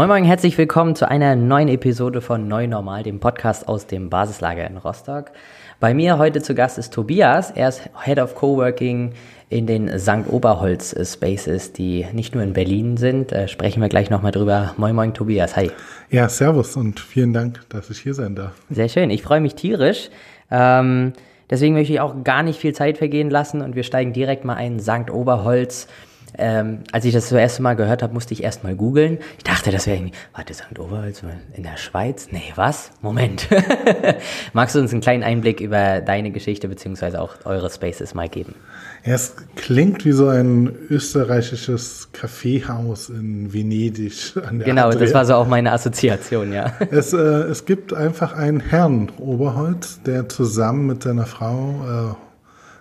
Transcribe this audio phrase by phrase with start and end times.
[0.00, 4.08] Moin Moin, herzlich willkommen zu einer neuen Episode von Neu Normal, dem Podcast aus dem
[4.08, 5.26] Basislager in Rostock.
[5.78, 7.50] Bei mir heute zu Gast ist Tobias.
[7.50, 9.12] Er ist Head of Coworking
[9.50, 10.26] in den St.
[10.30, 13.30] Oberholz Spaces, die nicht nur in Berlin sind.
[13.30, 14.72] Äh, sprechen wir gleich nochmal drüber.
[14.78, 15.54] Moin Moin, Tobias.
[15.56, 15.70] Hi.
[16.08, 18.54] Ja, servus und vielen Dank, dass ich hier sein darf.
[18.70, 19.10] Sehr schön.
[19.10, 20.08] Ich freue mich tierisch.
[20.50, 21.12] Ähm,
[21.50, 24.54] deswegen möchte ich auch gar nicht viel Zeit vergehen lassen und wir steigen direkt mal
[24.54, 24.80] ein.
[24.80, 25.10] St.
[25.10, 25.88] Oberholz
[26.38, 29.18] ähm, als ich das das erste Mal gehört habe, musste ich erst mal googeln.
[29.38, 30.78] Ich dachte, das wäre irgendwie, warte, St.
[30.78, 31.22] Oberholz
[31.54, 32.28] in der Schweiz?
[32.30, 32.90] Nee, was?
[33.02, 33.48] Moment.
[34.52, 38.54] Magst du uns einen kleinen Einblick über deine Geschichte beziehungsweise auch eure Spaces mal geben?
[39.04, 45.00] Ja, es klingt wie so ein österreichisches Kaffeehaus in Venedig an der Genau, Adria.
[45.00, 46.72] das war so auch meine Assoziation, ja.
[46.90, 52.14] Es, äh, es gibt einfach einen Herrn Oberholz, der zusammen mit seiner Frau, äh,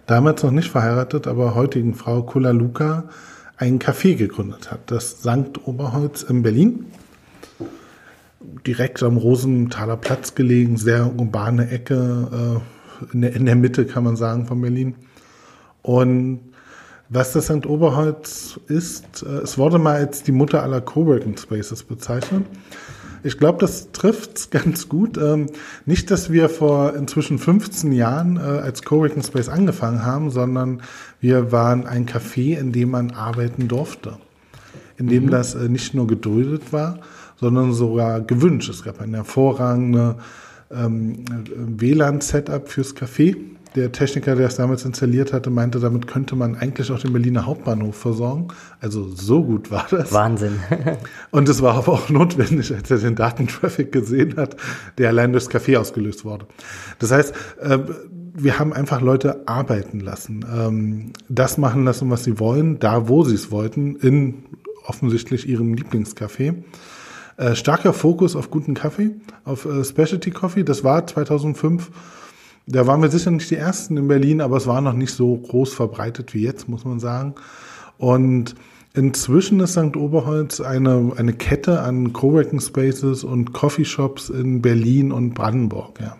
[0.07, 3.05] damals noch nicht verheiratet, aber heutigen Frau Kula Luca,
[3.59, 6.85] ein Café gegründet hat, das Sankt Oberholz in Berlin.
[8.65, 12.61] Direkt am Rosenthaler Platz gelegen, sehr urbane Ecke,
[13.13, 14.95] äh, in, der, Mitte kann man sagen von Berlin.
[15.81, 16.39] Und
[17.09, 17.65] was das St.
[17.65, 22.45] Oberholz ist, äh, es wurde mal als die Mutter aller Coworking Spaces bezeichnet.
[23.23, 25.17] Ich glaube, das trifft's ganz gut.
[25.17, 25.47] Ähm,
[25.85, 30.81] nicht, dass wir vor inzwischen 15 Jahren äh, als Coworking Space angefangen haben, sondern
[31.19, 34.17] wir waren ein Café, in dem man arbeiten durfte.
[34.97, 35.29] In dem mhm.
[35.31, 36.99] das äh, nicht nur geduldet war,
[37.37, 38.69] sondern sogar gewünscht.
[38.69, 40.15] Es gab ein hervorragendes
[40.71, 43.35] ähm, WLAN-Setup fürs Café
[43.75, 47.45] der Techniker, der es damals installiert hatte, meinte, damit könnte man eigentlich auch den Berliner
[47.45, 48.47] Hauptbahnhof versorgen.
[48.81, 50.11] Also so gut war das.
[50.11, 50.59] Wahnsinn.
[51.31, 54.55] Und es war aber auch notwendig, als er den Datentraffic gesehen hat,
[54.97, 56.47] der allein durchs Café ausgelöst wurde.
[56.97, 57.79] Das heißt, äh,
[58.33, 63.23] wir haben einfach Leute arbeiten lassen, ähm, das machen lassen, was sie wollen, da wo
[63.23, 64.45] sie es wollten, in
[64.85, 66.55] offensichtlich ihrem Lieblingscafé.
[67.37, 69.11] Äh, starker Fokus auf guten Kaffee,
[69.45, 70.63] auf äh, Specialty Coffee.
[70.63, 71.91] Das war 2005
[72.69, 75.35] da waren wir sicher nicht die Ersten in Berlin, aber es war noch nicht so
[75.35, 77.33] groß verbreitet wie jetzt, muss man sagen.
[77.97, 78.55] Und
[78.93, 79.97] inzwischen ist St.
[79.97, 86.15] Oberholz eine, eine Kette an Coworking Spaces und Coffeeshops in Berlin und Brandenburg, ja.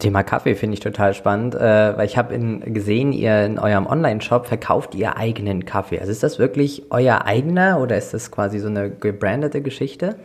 [0.00, 2.36] Thema Kaffee finde ich total spannend, äh, weil ich habe
[2.66, 6.00] gesehen, ihr in eurem Online-Shop verkauft ihr eigenen Kaffee.
[6.00, 10.16] Also ist das wirklich euer eigener oder ist das quasi so eine gebrandete Geschichte?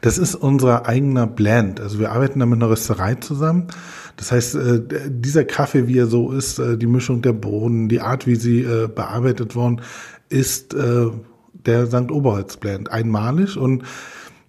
[0.00, 1.80] Das ist unser eigener Blend.
[1.80, 3.68] Also wir arbeiten da mit einer Rösterei zusammen.
[4.16, 8.00] Das heißt, äh, dieser Kaffee, wie er so ist, äh, die Mischung der Bohnen, die
[8.00, 9.80] Art, wie sie äh, bearbeitet worden,
[10.28, 12.10] ist der St.
[12.10, 13.84] Oberholz Blend einmalig und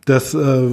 [0.06, 0.68] das, äh,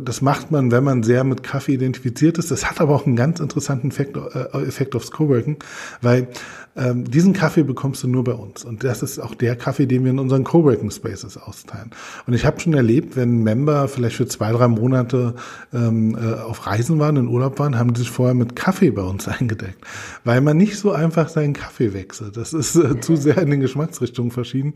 [0.00, 2.50] das macht man, wenn man sehr mit Kaffee identifiziert ist.
[2.50, 5.58] Das hat aber auch einen ganz interessanten Effekt, äh, Effekt aufs Coworking,
[6.00, 6.28] weil
[6.76, 8.64] ähm, diesen Kaffee bekommst du nur bei uns.
[8.64, 11.90] Und das ist auch der Kaffee, den wir in unseren Coworking Spaces austeilen.
[12.26, 15.34] Und ich habe schon erlebt, wenn Member vielleicht für zwei, drei Monate
[15.72, 19.02] ähm, äh, auf Reisen waren, in Urlaub waren, haben die sich vorher mit Kaffee bei
[19.02, 19.78] uns eingedeckt.
[20.24, 22.36] Weil man nicht so einfach seinen Kaffee wechselt.
[22.36, 24.74] Das ist äh, zu sehr in den Geschmacksrichtungen verschieden.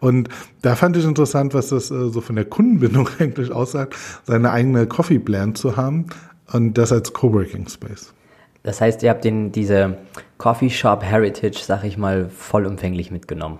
[0.00, 0.28] Und
[0.62, 4.86] da fand ich interessant, was das äh, so von der Kundenbindung eigentlich aussagt, seine eigene
[4.86, 6.06] Coffee Blend zu haben
[6.50, 8.12] und das als Coworking Space.
[8.62, 9.98] Das heißt, ihr habt den, diese
[10.38, 13.58] Coffee Shop Heritage, sag ich mal, vollumfänglich mitgenommen.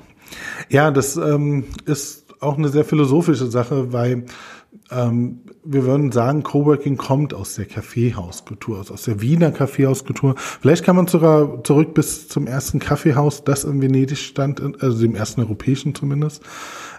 [0.69, 4.25] Ja, das ähm, ist auch eine sehr philosophische Sache, weil
[4.91, 10.35] ähm, wir würden sagen, Coworking kommt aus der Kaffeehauskultur, aus der Wiener Kaffeehauskultur.
[10.37, 15.15] Vielleicht kann man sogar zurück bis zum ersten Kaffeehaus, das in Venedig stand, also dem
[15.15, 16.43] ersten europäischen zumindest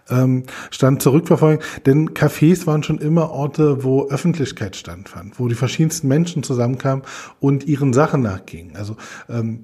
[0.09, 1.64] ähm, stand zurückverfolgen.
[1.86, 7.03] Denn Cafés waren schon immer Orte, wo Öffentlichkeit stattfand, wo die verschiedensten Menschen zusammenkamen
[7.40, 8.75] und ihren Sachen nachgingen.
[8.75, 8.96] Also
[9.30, 9.62] ähm,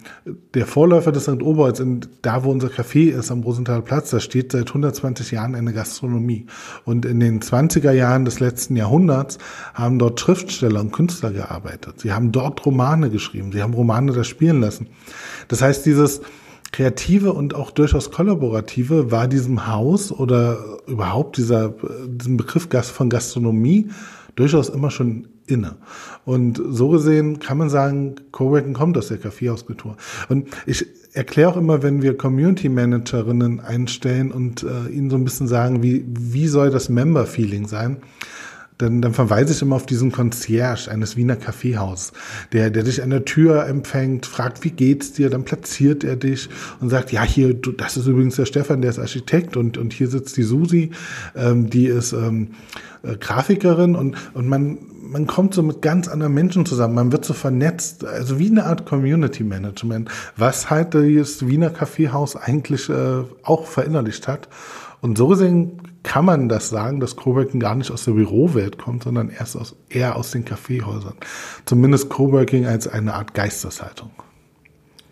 [0.54, 1.42] der Vorläufer des St.
[1.42, 1.82] Oberholz,
[2.22, 6.46] da wo unser Café ist, am Rosenthaler Platz, da steht seit 120 Jahren eine Gastronomie.
[6.86, 9.38] Und in den 20er Jahren des letzten Jahrhunderts
[9.74, 12.00] haben dort Schriftsteller und Künstler gearbeitet.
[12.00, 14.88] Sie haben dort Romane geschrieben, sie haben Romane da spielen lassen.
[15.48, 16.22] Das heißt, dieses
[16.72, 21.74] Kreative und auch durchaus Kollaborative war diesem Haus oder überhaupt dieser,
[22.08, 23.90] diesem Begriff von Gastronomie
[24.36, 25.78] durchaus immer schon inne.
[26.26, 29.98] Und so gesehen kann man sagen, Coworking kommt aus der Kaffeehauskultur.
[30.30, 35.24] Und ich erkläre auch immer, wenn wir Community Managerinnen einstellen und äh, ihnen so ein
[35.24, 37.98] bisschen sagen, wie, wie soll das Member-Feeling sein,
[38.80, 42.14] dann, dann verweise ich immer auf diesen Concierge eines Wiener Kaffeehauses,
[42.54, 46.50] der, der dich an der Tür empfängt, fragt, wie geht's dir, dann platziert er dich
[46.80, 49.92] und sagt, ja, hier, du, das ist übrigens der Stefan, der ist Architekt und, und
[49.92, 50.92] hier sitzt die Susi,
[51.36, 52.52] ähm, die ist ähm,
[53.04, 57.26] äh, Grafikerin und, und man, man kommt so mit ganz anderen Menschen zusammen, man wird
[57.26, 63.24] so vernetzt, also wie eine Art Community Management, was halt das Wiener Kaffeehaus eigentlich äh,
[63.44, 64.48] auch verinnerlicht hat.
[65.02, 69.04] Und so gesehen kann man das sagen, dass Coworking gar nicht aus der Bürowelt kommt,
[69.04, 71.14] sondern erst aus, eher aus den Kaffeehäusern.
[71.66, 74.10] Zumindest Coworking als eine Art Geisteshaltung.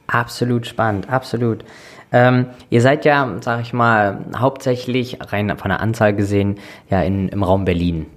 [0.08, 1.64] Absolut spannend, absolut.
[2.12, 6.56] Ähm, ihr seid ja, sag ich mal, hauptsächlich rein von der Anzahl gesehen
[6.90, 8.08] ja in, im Raum Berlin.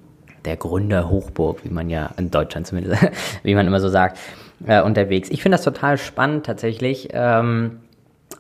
[0.47, 3.03] Der Gründerhochburg, wie man ja in Deutschland zumindest,
[3.43, 4.19] wie man immer so sagt,
[4.67, 5.29] äh, unterwegs.
[5.29, 7.11] Ich finde das total spannend tatsächlich.
[7.13, 7.81] Ähm,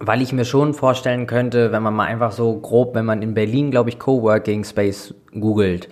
[0.00, 3.34] weil ich mir schon vorstellen könnte, wenn man mal einfach so grob, wenn man in
[3.34, 5.88] Berlin, glaube ich, Coworking Space googelt,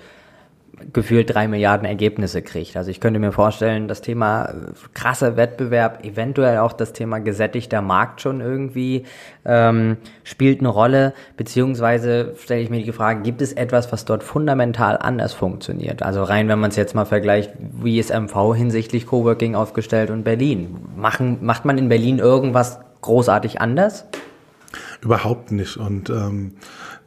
[0.93, 2.76] gefühlt drei Milliarden Ergebnisse kriegt.
[2.76, 4.55] Also ich könnte mir vorstellen, das Thema äh,
[4.94, 9.05] krasser Wettbewerb, eventuell auch das Thema gesättigter Markt schon irgendwie
[9.44, 14.22] ähm, spielt eine Rolle, beziehungsweise stelle ich mir die Frage, gibt es etwas, was dort
[14.22, 16.02] fundamental anders funktioniert?
[16.02, 20.22] Also rein, wenn man es jetzt mal vergleicht, wie ist MV hinsichtlich Coworking aufgestellt und
[20.22, 20.76] Berlin?
[20.96, 24.05] Machen, macht man in Berlin irgendwas großartig anders?
[25.00, 25.77] Überhaupt nicht.
[25.77, 26.53] Und ähm,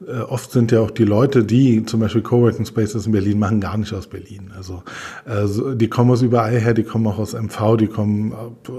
[0.07, 3.59] äh, oft sind ja auch die Leute, die zum Beispiel Coworking Spaces in Berlin machen,
[3.59, 4.51] gar nicht aus Berlin.
[4.55, 4.83] Also
[5.25, 8.71] äh, die kommen aus überall her, die kommen auch aus MV, die kommen äh,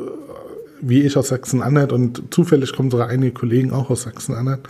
[0.82, 4.69] wie ich aus Sachsen-Anhalt und zufällig kommen sogar einige Kollegen auch aus Sachsen-Anhalt.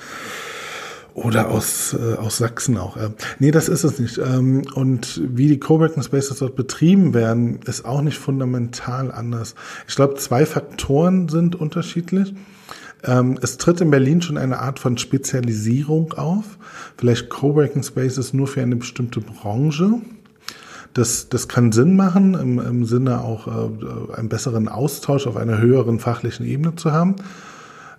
[1.14, 2.96] Oder aus, äh, aus Sachsen auch.
[2.96, 3.10] Äh.
[3.38, 4.18] Nee, das ist es nicht.
[4.18, 9.54] Ähm, und wie die Coworking Spaces dort betrieben werden, ist auch nicht fundamental anders.
[9.86, 12.34] Ich glaube, zwei Faktoren sind unterschiedlich.
[13.04, 16.44] Ähm, es tritt in Berlin schon eine Art von Spezialisierung auf.
[16.96, 20.00] Vielleicht Coworking Spaces nur für eine bestimmte Branche.
[20.94, 25.58] Das, das kann Sinn machen, im, im Sinne auch äh, einen besseren Austausch auf einer
[25.58, 27.16] höheren fachlichen Ebene zu haben.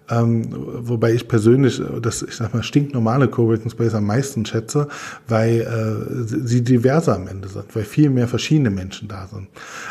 [0.10, 4.88] Ähm, wobei ich persönlich das, ich sag mal, stinknormale Coworking Space am meisten schätze,
[5.28, 9.48] weil äh, sie diverser am Ende sind, weil viel mehr verschiedene Menschen da sind.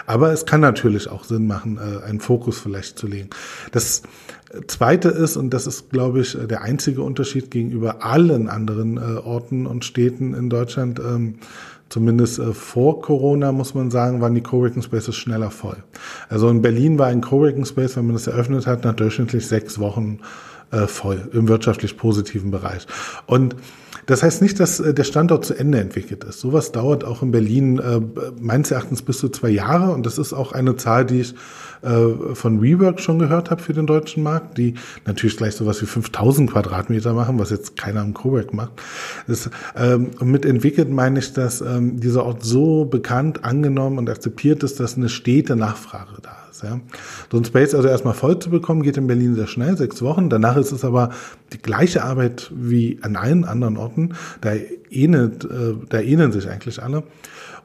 [0.06, 3.30] Aber es kann natürlich auch Sinn machen, äh, einen Fokus vielleicht zu legen.
[3.72, 4.02] Das
[4.66, 9.66] Zweite ist, und das ist, glaube ich, der einzige Unterschied gegenüber allen anderen äh, Orten
[9.66, 11.36] und Städten in Deutschland, ähm,
[11.92, 15.76] zumindest äh, vor Corona, muss man sagen, waren die Coworking Spaces schneller voll.
[16.28, 19.78] Also in Berlin war ein Coworking Space, wenn man das eröffnet hat, nach durchschnittlich sechs
[19.78, 20.20] Wochen
[20.70, 22.86] äh, voll im wirtschaftlich positiven Bereich.
[23.26, 23.56] Und
[24.06, 26.40] das heißt nicht, dass äh, der Standort zu Ende entwickelt ist.
[26.40, 28.00] Sowas dauert auch in Berlin äh,
[28.40, 31.34] meines Erachtens bis zu zwei Jahre und das ist auch eine Zahl, die ich
[31.82, 34.74] äh, von WeWork schon gehört habe für den deutschen Markt, die
[35.04, 38.72] natürlich gleich sowas wie 5000 Quadratmeter machen, was jetzt keiner im Cowork macht.
[39.26, 44.62] Das, ähm, mit entwickelt meine ich, dass ähm, dieser Ort so bekannt, angenommen und akzeptiert
[44.62, 46.62] ist, dass eine stete Nachfrage da ist.
[46.62, 46.80] Ja.
[47.30, 50.30] So ein Space also erstmal voll zu bekommen, geht in Berlin sehr schnell, sechs Wochen.
[50.30, 51.10] Danach ist es aber
[51.52, 54.14] die gleiche Arbeit wie an allen anderen Orten.
[54.40, 54.52] Da
[54.90, 57.02] ähnelt, äh, da ähneln sich eigentlich alle.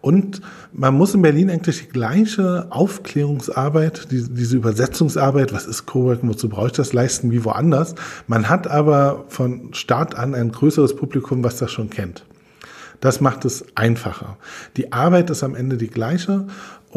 [0.01, 0.41] Und
[0.73, 6.49] man muss in Berlin eigentlich die gleiche Aufklärungsarbeit, die, diese Übersetzungsarbeit, was ist Coworking, wozu
[6.49, 7.95] brauche ich das, leisten wie woanders.
[8.27, 12.25] Man hat aber von Start an ein größeres Publikum, was das schon kennt.
[12.99, 14.38] Das macht es einfacher.
[14.75, 16.47] Die Arbeit ist am Ende die gleiche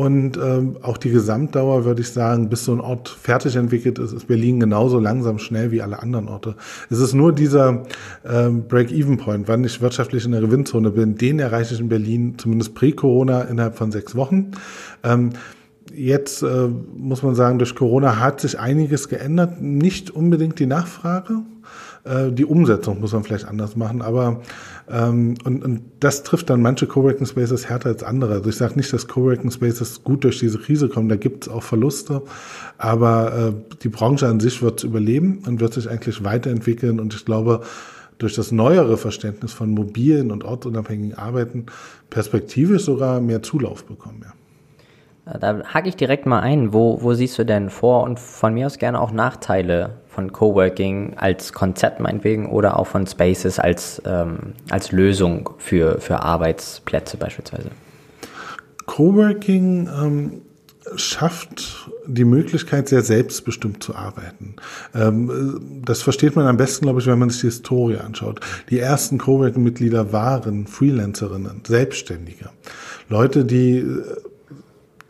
[0.00, 4.14] und ähm, auch die Gesamtdauer, würde ich sagen, bis so ein Ort fertig entwickelt ist,
[4.14, 6.54] ist Berlin genauso langsam schnell wie alle anderen Orte.
[6.88, 7.82] Es ist nur dieser
[8.26, 12.74] ähm, Break-Even-Point, wann ich wirtschaftlich in der Gewinnzone bin, den erreiche ich in Berlin zumindest
[12.74, 14.52] prä-Corona innerhalb von sechs Wochen.
[15.04, 15.32] Ähm,
[15.94, 19.60] jetzt äh, muss man sagen, durch Corona hat sich einiges geändert.
[19.60, 21.42] Nicht unbedingt die Nachfrage,
[22.04, 24.40] äh, die Umsetzung muss man vielleicht anders machen, aber
[24.90, 28.34] ähm, und, und das trifft dann manche Coworking Spaces härter als andere.
[28.34, 31.52] Also ich sage nicht, dass Coworking Spaces gut durch diese Krise kommen, da gibt es
[31.52, 32.22] auch Verluste,
[32.78, 37.24] aber äh, die Branche an sich wird überleben und wird sich eigentlich weiterentwickeln und ich
[37.24, 37.62] glaube,
[38.18, 41.66] durch das neuere Verständnis von mobilen und ortsunabhängigen Arbeiten
[42.10, 44.22] perspektivisch sogar mehr Zulauf bekommen.
[44.22, 45.38] Ja.
[45.38, 46.72] Da hake ich direkt mal ein.
[46.72, 51.14] Wo, wo siehst du denn Vor- und von mir aus gerne auch Nachteile von Coworking
[51.16, 57.70] als Konzept meinetwegen oder auch von Spaces als, ähm, als Lösung für, für Arbeitsplätze beispielsweise?
[58.86, 60.42] Coworking ähm,
[60.96, 64.56] schafft die Möglichkeit, sehr selbstbestimmt zu arbeiten.
[64.94, 68.40] Ähm, das versteht man am besten, glaube ich, wenn man sich die Historie anschaut.
[68.70, 72.50] Die ersten Coworking-Mitglieder waren Freelancerinnen, Selbstständige.
[73.08, 73.84] Leute, die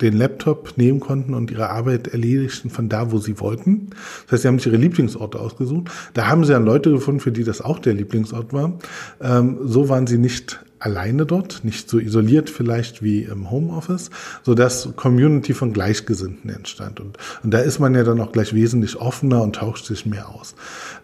[0.00, 3.90] den Laptop nehmen konnten und ihre Arbeit erledigten von da, wo sie wollten.
[4.24, 5.90] Das heißt, sie haben sich ihre Lieblingsorte ausgesucht.
[6.14, 8.78] Da haben sie dann Leute gefunden, für die das auch der Lieblingsort war.
[9.20, 14.10] Ähm, so waren sie nicht alleine dort, nicht so isoliert vielleicht wie im Homeoffice,
[14.42, 17.00] so dass Community von Gleichgesinnten entstand.
[17.00, 20.30] Und, und da ist man ja dann auch gleich wesentlich offener und tauscht sich mehr
[20.30, 20.54] aus.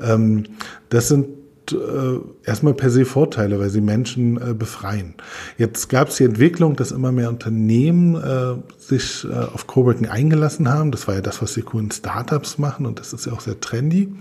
[0.01, 0.45] Ähm,
[0.89, 1.27] das sind
[1.73, 5.15] äh, erstmal per se Vorteile, weil sie Menschen äh, befreien.
[5.59, 10.69] Jetzt gab es die Entwicklung, dass immer mehr Unternehmen äh, sich äh, auf Coworking eingelassen
[10.69, 10.91] haben.
[10.91, 13.61] Das war ja das, was die coolen Startups machen und das ist ja auch sehr
[13.61, 14.13] trendy.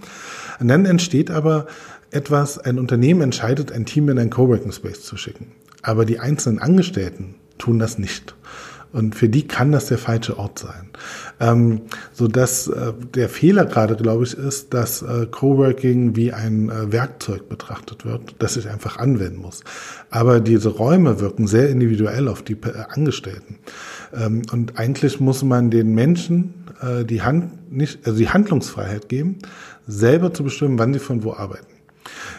[0.60, 1.68] Und dann entsteht aber
[2.12, 5.52] etwas, ein Unternehmen entscheidet, ein Team in einen Coworking Space zu schicken.
[5.82, 8.36] Aber die einzelnen Angestellten tun das nicht.
[8.92, 10.90] Und für die kann das der falsche Ort sein.
[11.39, 11.82] Ähm,
[12.13, 16.92] so dass äh, der Fehler gerade, glaube ich, ist, dass äh, Coworking wie ein äh,
[16.92, 19.62] Werkzeug betrachtet wird, das ich einfach anwenden muss.
[20.10, 23.60] Aber diese Räume wirken sehr individuell auf die äh, Angestellten.
[24.13, 29.39] Ähm, und eigentlich muss man den Menschen äh, die Hand nicht, also die Handlungsfreiheit geben,
[29.88, 31.75] selber zu bestimmen, wann sie von wo arbeiten.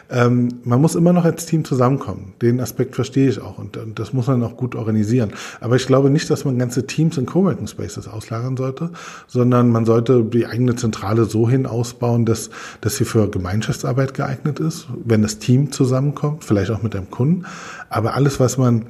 [0.09, 2.35] Ähm, man muss immer noch als Team zusammenkommen.
[2.41, 5.33] Den Aspekt verstehe ich auch und, und, das muss man auch gut organisieren.
[5.61, 8.91] Aber ich glaube nicht, dass man ganze Teams in Coworking Spaces auslagern sollte,
[9.27, 14.61] sondern man sollte die eigene Zentrale so hin ausbauen, dass, dass sie für Gemeinschaftsarbeit geeignet
[14.61, 17.45] ist, wenn das Team zusammenkommt, vielleicht auch mit einem Kunden.
[17.89, 18.87] Aber alles, was man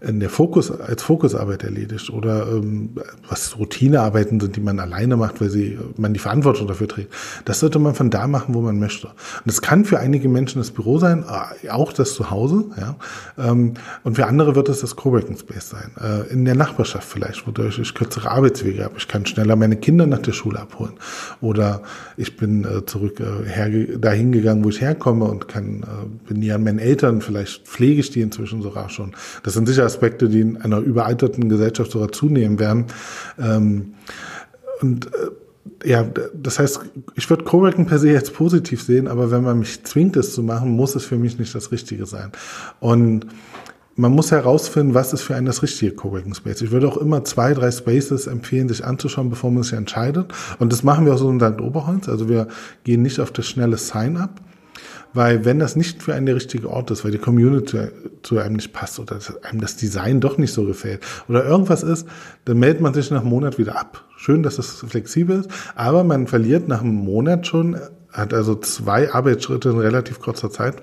[0.00, 2.90] in der Fokus als Fokusarbeit erledigt oder ähm,
[3.28, 7.12] was Routinearbeiten sind, die man alleine macht, weil sie man die Verantwortung dafür trägt.
[7.44, 9.08] Das sollte man von da machen, wo man möchte.
[9.08, 12.96] Und es kann für einige Menschen das Büro sein, äh, auch das Zuhause, ja.
[13.36, 13.74] Ähm,
[14.04, 15.90] und für andere wird es das Coworking Space sein.
[16.00, 18.94] Äh, in der Nachbarschaft vielleicht, wodurch ich kürzere Arbeitswege habe.
[18.98, 20.92] Ich kann schneller meine Kinder nach der Schule abholen.
[21.40, 21.82] Oder
[22.16, 26.54] ich bin äh, zurück äh, dahin gegangen, wo ich herkomme und kann äh, bin hier
[26.54, 29.14] an meinen Eltern, vielleicht pflege ich die inzwischen sogar schon.
[29.42, 32.86] Das sind sicher Aspekte, die in einer überalterten Gesellschaft sogar zunehmen werden.
[33.38, 33.94] Ähm,
[34.80, 36.80] und äh, ja, das heißt,
[37.14, 40.42] ich würde Coworking per se jetzt positiv sehen, aber wenn man mich zwingt, es zu
[40.42, 42.32] machen, muss es für mich nicht das Richtige sein.
[42.80, 43.26] Und
[43.98, 46.62] man muss herausfinden, was ist für einen das richtige Coworking Space.
[46.62, 50.32] Ich würde auch immer zwei, drei Spaces empfehlen, sich anzuschauen, bevor man sich entscheidet.
[50.60, 51.60] Und das machen wir auch so in St.
[51.60, 52.08] Oberholz.
[52.08, 52.46] Also wir
[52.84, 54.40] gehen nicht auf das schnelle Sign-up,
[55.14, 57.88] weil wenn das nicht für einen der richtige Ort ist, weil die Community
[58.22, 62.06] zu einem nicht passt oder einem das Design doch nicht so gefällt oder irgendwas ist,
[62.44, 64.04] dann meldet man sich nach einem Monat wieder ab.
[64.16, 67.78] Schön, dass es flexibel ist, aber man verliert nach einem Monat schon,
[68.12, 70.82] hat also zwei Arbeitsschritte in relativ kurzer Zeit.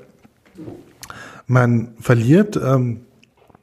[1.48, 3.02] Man verliert ähm,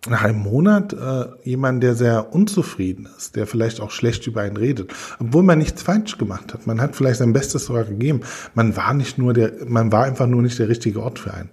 [0.09, 4.57] nach einem Monat äh, jemand, der sehr unzufrieden ist, der vielleicht auch schlecht über einen
[4.57, 6.67] redet, obwohl man nichts falsch gemacht hat.
[6.67, 8.21] Man hat vielleicht sein Bestes sogar gegeben.
[8.55, 11.51] Man war nicht nur der, man war einfach nur nicht der richtige Ort für einen.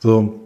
[0.00, 0.41] So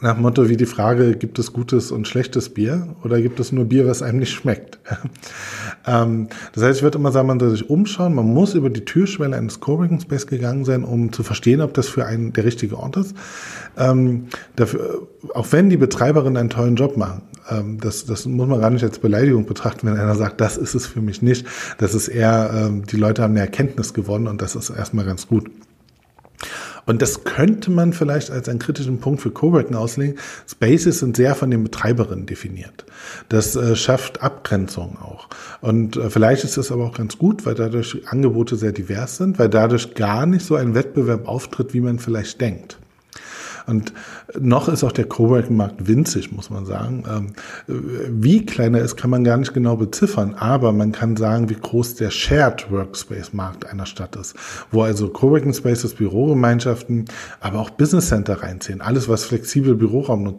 [0.00, 3.64] nach Motto wie die Frage, gibt es gutes und schlechtes Bier oder gibt es nur
[3.64, 4.78] Bier, was einem nicht schmeckt?
[5.86, 8.84] ähm, das heißt, ich würde immer sagen, man soll sich umschauen, man muss über die
[8.84, 12.78] Türschwelle eines Coworking Space gegangen sein, um zu verstehen, ob das für einen der richtige
[12.78, 13.16] Ort ist.
[13.78, 14.26] Ähm,
[14.56, 18.70] dafür, auch wenn die Betreiberinnen einen tollen Job machen, ähm, das, das muss man gar
[18.70, 21.46] nicht als Beleidigung betrachten, wenn einer sagt, das ist es für mich nicht.
[21.78, 25.26] Das ist eher, ähm, die Leute haben eine Erkenntnis gewonnen und das ist erstmal ganz
[25.26, 25.50] gut.
[26.86, 30.16] Und das könnte man vielleicht als einen kritischen Punkt für Coworking auslegen.
[30.48, 32.86] Spaces sind sehr von den Betreiberinnen definiert.
[33.28, 35.28] Das äh, schafft Abgrenzung auch.
[35.60, 39.38] Und äh, vielleicht ist das aber auch ganz gut, weil dadurch Angebote sehr divers sind,
[39.38, 42.78] weil dadurch gar nicht so ein Wettbewerb auftritt, wie man vielleicht denkt.
[43.66, 43.92] Und
[44.38, 47.04] noch ist auch der Coworking-Markt winzig, muss man sagen.
[47.08, 47.32] Ähm,
[47.66, 51.56] wie klein er ist, kann man gar nicht genau beziffern, aber man kann sagen, wie
[51.56, 54.36] groß der Shared Workspace-Markt einer Stadt ist,
[54.70, 57.06] wo also Coworking Spaces, Bürogemeinschaften,
[57.40, 60.36] aber auch Business Center reinziehen, alles was flexibel Büroraum nutzt.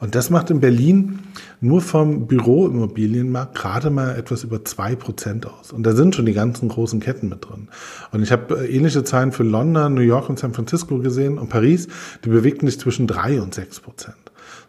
[0.00, 1.18] Und das macht in Berlin
[1.60, 5.72] nur vom Büroimmobilienmarkt gerade mal etwas über zwei Prozent aus.
[5.72, 7.68] Und da sind schon die ganzen großen Ketten mit drin.
[8.12, 11.48] Und ich habe äh, ähnliche Zahlen für London, New York und San Francisco gesehen und
[11.48, 11.88] Paris,
[12.24, 14.16] die bewegten sich zwischen drei und sechs Prozent.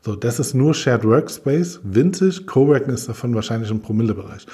[0.03, 4.45] So, das ist nur Shared Workspace, winzig, Coworking ist davon wahrscheinlich im Promillebereich.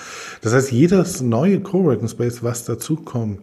[0.42, 3.40] Das heißt, jedes neue Coworking Space, was dazukommt,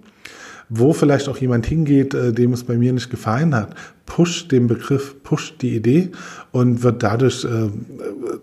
[0.69, 3.75] wo vielleicht auch jemand hingeht, äh, dem es bei mir nicht gefallen hat,
[4.21, 6.11] pusht den Begriff, pusht die Idee
[6.53, 7.71] und wird dadurch äh,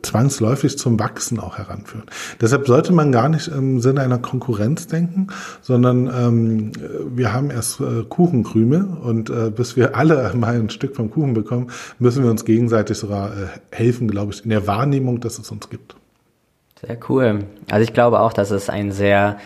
[0.01, 2.07] zwangsläufig zum Wachsen auch heranführen.
[2.41, 5.27] Deshalb sollte man gar nicht im Sinne einer Konkurrenz denken,
[5.61, 6.71] sondern ähm,
[7.15, 11.35] wir haben erst äh, Kuchenkrümel und äh, bis wir alle mal ein Stück vom Kuchen
[11.35, 11.69] bekommen,
[11.99, 15.69] müssen wir uns gegenseitig sogar äh, helfen, glaube ich, in der Wahrnehmung, dass es uns
[15.69, 15.95] gibt.
[16.81, 17.43] Sehr cool.
[17.69, 19.37] Also ich glaube auch, dass es ein sehr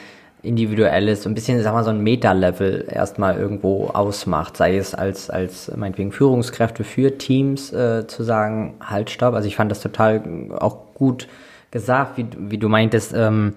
[0.43, 5.29] individuelles, so ein bisschen, wir mal, so ein Meta-Level erstmal irgendwo ausmacht, sei es als,
[5.29, 9.35] als meinetwegen Führungskräfte für Teams äh, zu sagen, halt, stopp.
[9.35, 11.27] Also ich fand das total auch gut
[11.69, 13.53] gesagt, wie, wie du meintest, ähm,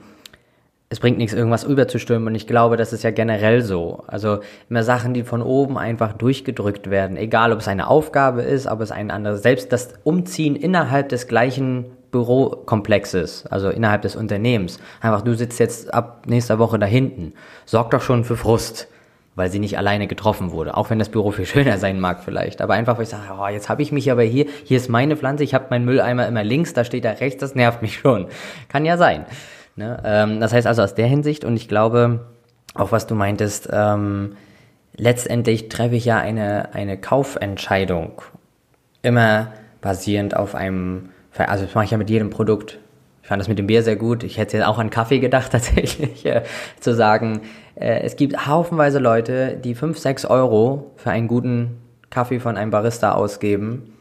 [0.90, 4.04] es bringt nichts, irgendwas überzustürmen und ich glaube, das ist ja generell so.
[4.06, 8.66] Also immer Sachen, die von oben einfach durchgedrückt werden, egal ob es eine Aufgabe ist,
[8.66, 14.78] ob es ein anderes, selbst das Umziehen innerhalb des gleichen Bürokomplexes, also innerhalb des Unternehmens.
[15.00, 17.32] Einfach, du sitzt jetzt ab nächster Woche da hinten.
[17.66, 18.88] Sorgt doch schon für Frust.
[19.36, 20.76] weil sie nicht alleine getroffen wurde.
[20.76, 22.62] Auch wenn das Büro viel schöner sein mag vielleicht.
[22.62, 25.16] Aber einfach, weil ich sage, oh, jetzt habe ich mich aber hier, hier ist meine
[25.16, 28.28] Pflanze, ich habe meinen Mülleimer immer links, da steht er rechts, das nervt mich schon.
[28.68, 29.26] Kann ja sein.
[29.74, 30.00] Ne?
[30.04, 32.26] Ähm, das heißt also aus der Hinsicht und ich glaube,
[32.76, 34.36] auch was du meintest, ähm,
[34.96, 38.22] letztendlich treffe ich ja eine, eine Kaufentscheidung
[39.02, 42.78] immer basierend auf einem, also das mache ich ja mit jedem Produkt.
[43.22, 44.22] Ich fand das mit dem Bier sehr gut.
[44.22, 46.42] Ich hätte jetzt auch an Kaffee gedacht, tatsächlich, äh,
[46.80, 47.40] zu sagen,
[47.74, 51.78] äh, es gibt haufenweise Leute, die 5, 6 Euro für einen guten
[52.10, 53.94] Kaffee von einem Barista ausgeben.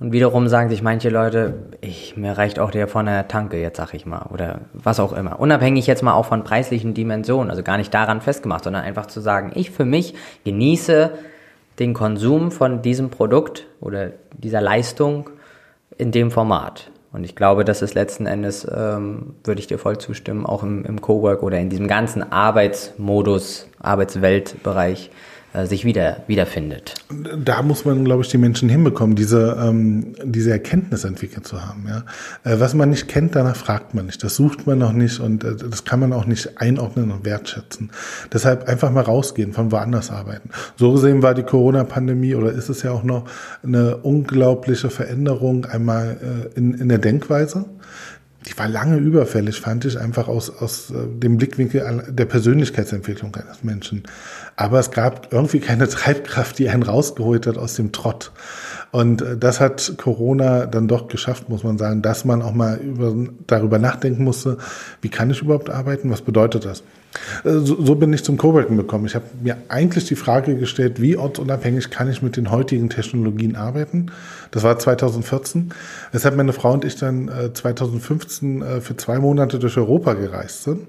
[0.00, 3.76] Und wiederum sagen sich manche Leute, ich, mir reicht auch der von der Tanke, jetzt
[3.76, 5.38] sag ich mal, oder was auch immer.
[5.38, 9.20] Unabhängig jetzt mal auch von preislichen Dimensionen, also gar nicht daran festgemacht, sondern einfach zu
[9.20, 10.14] sagen, ich für mich
[10.44, 11.10] genieße
[11.78, 15.30] den Konsum von diesem Produkt oder dieser Leistung
[16.02, 16.90] in dem Format.
[17.12, 20.84] Und ich glaube, das ist letzten Endes, ähm, würde ich dir voll zustimmen, auch im,
[20.84, 25.10] im Cowork oder in diesem ganzen Arbeitsmodus, Arbeitsweltbereich
[25.64, 26.94] sich wieder wiederfindet.
[27.38, 31.86] Da muss man, glaube ich, die Menschen hinbekommen, diese, ähm, diese Erkenntnis entwickelt zu haben.
[31.86, 32.04] Ja?
[32.50, 34.22] Äh, was man nicht kennt, danach fragt man nicht.
[34.24, 37.90] Das sucht man noch nicht und äh, das kann man auch nicht einordnen und wertschätzen.
[38.32, 40.50] Deshalb einfach mal rausgehen, von woanders arbeiten.
[40.76, 43.28] So gesehen war die Corona-Pandemie oder ist es ja auch noch
[43.62, 47.66] eine unglaubliche Veränderung einmal äh, in, in der Denkweise
[48.46, 53.62] die war lange überfällig, fand ich, einfach aus, aus äh, dem Blickwinkel der Persönlichkeitsentwicklung eines
[53.62, 54.02] Menschen.
[54.56, 58.32] Aber es gab irgendwie keine Treibkraft, die einen rausgeholt hat aus dem Trott.
[58.90, 62.76] Und äh, das hat Corona dann doch geschafft, muss man sagen, dass man auch mal
[62.76, 63.14] über,
[63.46, 64.58] darüber nachdenken musste,
[65.00, 66.82] wie kann ich überhaupt arbeiten, was bedeutet das?
[67.44, 69.06] Äh, so, so bin ich zum Coworking gekommen.
[69.06, 73.56] Ich habe mir eigentlich die Frage gestellt, wie ortsunabhängig kann ich mit den heutigen Technologien
[73.56, 74.06] arbeiten?
[74.52, 75.74] Das war 2014.
[76.12, 80.86] Weshalb meine Frau und ich dann 2015 äh, für zwei Monate durch Europa gereist sind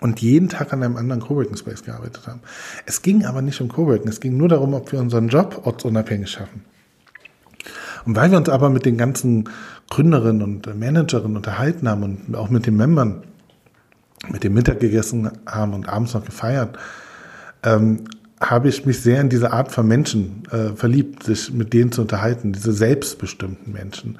[0.00, 2.40] und jeden Tag an einem anderen Coworking Space gearbeitet haben.
[2.86, 6.30] Es ging aber nicht um Coworking, es ging nur darum, ob wir unseren Job ortsunabhängig
[6.30, 6.64] schaffen.
[8.06, 9.48] Und weil wir uns aber mit den ganzen
[9.90, 13.24] Gründerinnen und Managerinnen unterhalten haben und auch mit den Membern,
[14.30, 16.78] mit dem Mittag gegessen haben und abends noch gefeiert,
[17.62, 18.04] ähm,
[18.40, 22.00] habe ich mich sehr in diese Art von Menschen äh, verliebt, sich mit denen zu
[22.00, 24.18] unterhalten, diese selbstbestimmten Menschen.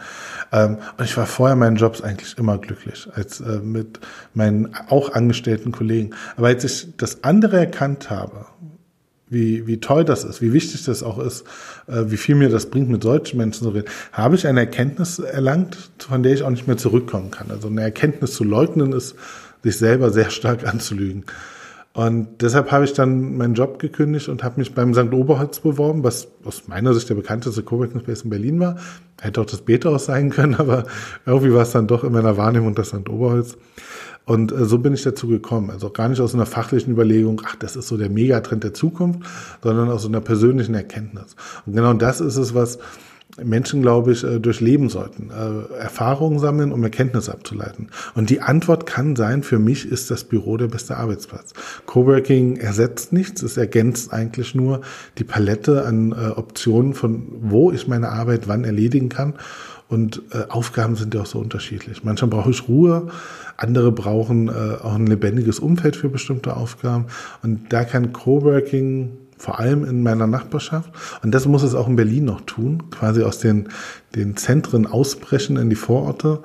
[0.53, 4.01] Ähm, und ich war vorher meinen Jobs eigentlich immer glücklich, als äh, mit
[4.35, 6.11] meinen auch angestellten Kollegen.
[6.37, 8.45] Aber als ich das andere erkannt habe,
[9.31, 11.45] wie, wie toll das ist, wie wichtig das auch ist,
[11.87, 15.19] äh, wie viel mir das bringt, mit solchen Menschen zu reden, habe ich eine Erkenntnis
[15.19, 17.51] erlangt, von der ich auch nicht mehr zurückkommen kann.
[17.51, 19.15] Also eine Erkenntnis zu leugnen ist,
[19.63, 21.25] sich selber sehr stark anzulügen.
[22.01, 25.13] Und deshalb habe ich dann meinen Job gekündigt und habe mich beim St.
[25.13, 28.77] Oberholz beworben, was aus meiner Sicht der bekannteste Coworking Space in Berlin war.
[29.21, 30.87] Hätte auch das Beta aus sein können, aber
[31.27, 33.07] irgendwie war es dann doch in meiner Wahrnehmung das St.
[33.11, 33.59] Oberholz.
[34.25, 35.69] Und äh, so bin ich dazu gekommen.
[35.69, 39.21] Also gar nicht aus einer fachlichen Überlegung, ach, das ist so der Megatrend der Zukunft,
[39.63, 41.37] sondern aus einer persönlichen Erkenntnis.
[41.67, 42.79] Und genau das ist es, was
[43.43, 47.89] Menschen, glaube ich, äh, durchleben sollten, äh, Erfahrungen sammeln, um Erkenntnisse abzuleiten.
[48.15, 51.53] Und die Antwort kann sein, für mich ist das Büro der beste Arbeitsplatz.
[51.87, 54.81] Coworking ersetzt nichts, es ergänzt eigentlich nur
[55.19, 59.35] die Palette an äh, Optionen, von wo ich meine Arbeit wann erledigen kann.
[59.89, 62.05] Und Aufgaben sind ja auch so unterschiedlich.
[62.05, 63.09] Manchmal brauche ich Ruhe,
[63.57, 67.07] andere brauchen auch ein lebendiges Umfeld für bestimmte Aufgaben.
[67.43, 70.93] Und da kann Coworking vor allem in meiner Nachbarschaft.
[71.23, 73.71] Und das muss es auch in Berlin noch tun, quasi aus den,
[74.15, 76.41] den Zentren ausbrechen in die Vororte,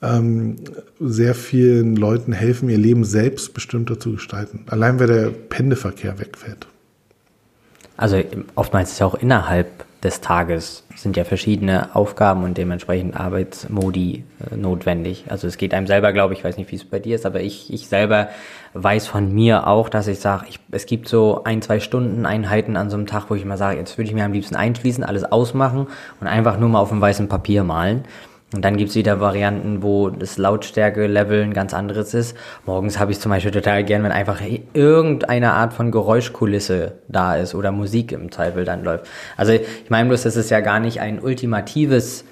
[0.00, 0.56] ähm,
[1.00, 4.64] sehr vielen Leuten helfen, ihr Leben selbstbestimmter zu gestalten.
[4.68, 6.68] Allein weil der Pendeverkehr wegfällt.
[7.96, 8.22] Also
[8.54, 14.56] oftmals ist ja auch innerhalb des Tages sind ja verschiedene Aufgaben und dementsprechend Arbeitsmodi äh,
[14.56, 15.24] notwendig.
[15.28, 17.40] Also es geht einem selber, glaube ich, weiß nicht, wie es bei dir ist, aber
[17.40, 18.28] ich, ich selber
[18.74, 22.90] weiß von mir auch, dass ich sage, es gibt so ein, zwei Stunden Einheiten an
[22.90, 25.24] so einem Tag, wo ich mal sage, jetzt würde ich mir am liebsten einschließen, alles
[25.24, 25.86] ausmachen
[26.20, 28.04] und einfach nur mal auf dem weißen Papier malen.
[28.54, 32.36] Und dann gibt's wieder Varianten, wo das Lautstärke-Level ein ganz anderes ist.
[32.64, 34.40] Morgens habe ich zum Beispiel total gern, wenn einfach
[34.72, 39.08] irgendeine Art von Geräuschkulisse da ist oder Musik im Zweifel dann läuft.
[39.36, 42.24] Also ich meine bloß, dass es ja gar nicht ein ultimatives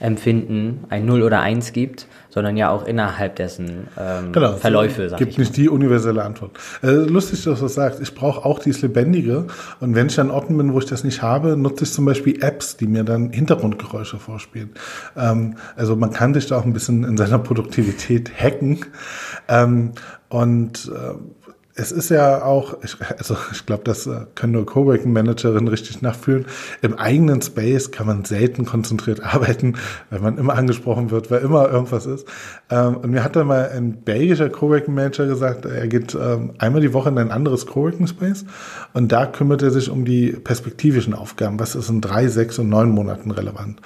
[0.00, 5.04] Empfinden, ein Null oder Eins gibt, sondern ja auch innerhalb dessen ähm, genau, Verläufe.
[5.04, 6.52] Es gibt nicht die universelle Antwort.
[6.82, 8.00] Äh, lustig, dass du das sagst.
[8.00, 9.46] Ich brauche auch dieses Lebendige.
[9.80, 12.42] Und wenn ich an Orten bin, wo ich das nicht habe, nutze ich zum Beispiel
[12.42, 14.70] Apps, die mir dann Hintergrundgeräusche vorspielen.
[15.16, 18.84] Ähm, also man kann sich da auch ein bisschen in seiner Produktivität hacken.
[19.48, 19.92] Ähm,
[20.28, 21.14] und äh,
[21.78, 26.46] es ist ja auch, ich, also ich glaube, das äh, können nur Coworking-Managerinnen richtig nachfühlen.
[26.82, 29.74] Im eigenen Space kann man selten konzentriert arbeiten,
[30.10, 32.26] weil man immer angesprochen wird, weil immer irgendwas ist.
[32.68, 36.92] Ähm, und mir hat da mal ein belgischer Coworking-Manager gesagt, er geht ähm, einmal die
[36.92, 38.44] Woche in ein anderes Coworking-Space
[38.92, 41.60] und da kümmert er sich um die perspektivischen Aufgaben.
[41.60, 43.80] Was ist in drei, sechs und neun Monaten relevant?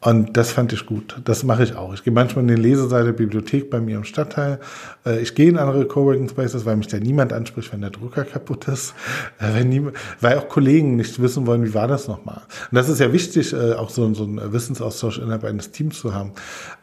[0.00, 1.20] Und das fand ich gut.
[1.24, 1.92] Das mache ich auch.
[1.92, 4.60] Ich gehe manchmal in die Leseseite der Bibliothek bei mir im Stadtteil.
[5.04, 8.24] Äh, ich gehe in andere Coworking Spaces, weil mich da niemand anspricht, wenn der Drucker
[8.24, 8.94] kaputt ist.
[9.40, 12.42] Äh, wenn niemand, weil auch Kollegen nicht wissen wollen, wie war das nochmal.
[12.70, 16.14] Und das ist ja wichtig, äh, auch so, so einen Wissensaustausch innerhalb eines Teams zu
[16.14, 16.30] haben.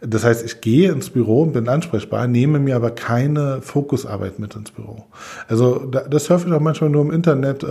[0.02, 4.56] Das heißt, ich gehe ins Büro und bin ansprechbar, nehme mir aber keine Fokusarbeit mit
[4.56, 5.06] ins Büro.
[5.48, 7.66] Also das surfe ich auch manchmal nur im Internet,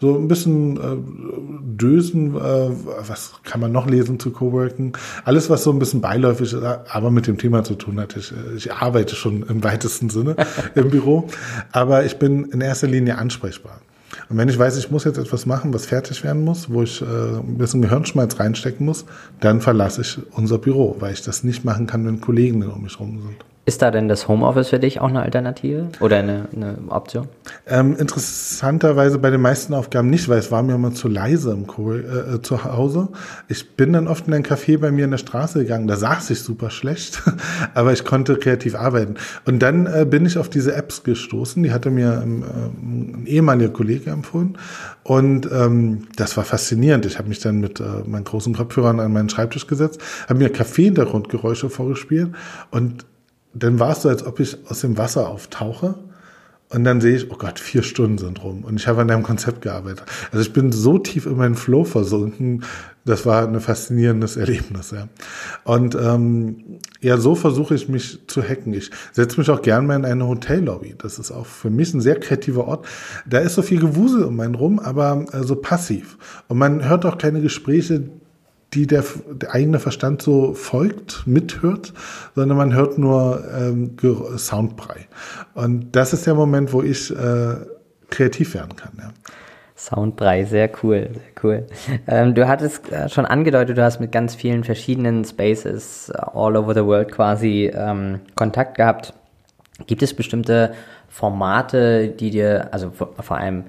[0.00, 0.78] so ein bisschen
[1.76, 4.92] dösen, was kann man noch lesen zu Coworking Gedanken,
[5.24, 8.16] alles, was so ein bisschen beiläufig ist, aber mit dem Thema zu tun hat.
[8.16, 10.36] Ich, ich arbeite schon im weitesten Sinne
[10.74, 11.28] im Büro,
[11.72, 13.80] aber ich bin in erster Linie ansprechbar.
[14.28, 17.00] Und wenn ich weiß, ich muss jetzt etwas machen, was fertig werden muss, wo ich
[17.00, 19.04] äh, ein bisschen Gehirnschmalz reinstecken muss,
[19.40, 22.98] dann verlasse ich unser Büro, weil ich das nicht machen kann, wenn Kollegen um mich
[22.98, 23.49] rum sind.
[23.70, 27.28] Ist da denn das Homeoffice für dich auch eine Alternative oder eine, eine Option?
[27.68, 31.68] Ähm, interessanterweise bei den meisten Aufgaben nicht, weil es war mir immer zu leise im
[31.68, 33.10] Co äh, äh, zu Hause.
[33.46, 36.30] Ich bin dann oft in ein Café bei mir in der Straße gegangen, da saß
[36.30, 37.22] ich super schlecht,
[37.74, 39.14] aber ich konnte kreativ arbeiten.
[39.44, 42.42] Und dann äh, bin ich auf diese Apps gestoßen, die hatte mir ähm,
[43.22, 44.58] ein ehemaliger Kollege empfohlen
[45.04, 47.06] und ähm, das war faszinierend.
[47.06, 50.50] Ich habe mich dann mit äh, meinen großen Kopfhörern an meinen Schreibtisch gesetzt, habe mir
[50.50, 52.30] Kaffee-Hintergrundgeräusche vorgespielt
[52.72, 53.04] und
[53.52, 55.96] dann war es so, als ob ich aus dem Wasser auftauche
[56.68, 59.22] und dann sehe ich, oh Gott, vier Stunden sind rum und ich habe an einem
[59.22, 60.04] Konzept gearbeitet.
[60.30, 62.64] Also ich bin so tief in meinen Flow versunken,
[63.04, 64.90] das war ein faszinierendes Erlebnis.
[64.90, 65.08] Ja.
[65.64, 68.74] Und ähm, ja, so versuche ich mich zu hacken.
[68.74, 70.94] Ich setze mich auch gern mal in eine Hotellobby.
[70.98, 72.86] Das ist auch für mich ein sehr kreativer Ort.
[73.26, 76.18] Da ist so viel Gewusel um einen rum, aber äh, so passiv.
[76.48, 78.10] Und man hört auch keine Gespräche,
[78.72, 81.92] die der, der eigene Verstand so folgt, mithört,
[82.34, 83.96] sondern man hört nur ähm,
[84.36, 85.08] Soundbrei.
[85.54, 87.56] Und das ist der Moment, wo ich äh,
[88.10, 88.92] kreativ werden kann.
[88.98, 89.10] Ja.
[89.74, 91.66] Soundbrei, sehr cool, sehr cool.
[92.06, 96.74] Ähm, du hattest äh, schon angedeutet, du hast mit ganz vielen verschiedenen Spaces all over
[96.74, 99.14] the world quasi ähm, Kontakt gehabt.
[99.86, 100.74] Gibt es bestimmte
[101.08, 103.64] Formate, die dir, also vor allem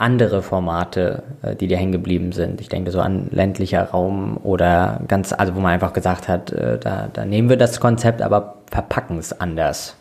[0.00, 2.60] andere Formate, äh, die dir hängen geblieben sind.
[2.60, 6.78] Ich denke so an ländlicher Raum oder ganz, also wo man einfach gesagt hat, äh,
[6.78, 9.94] da, da nehmen wir das Konzept, aber verpacken es anders.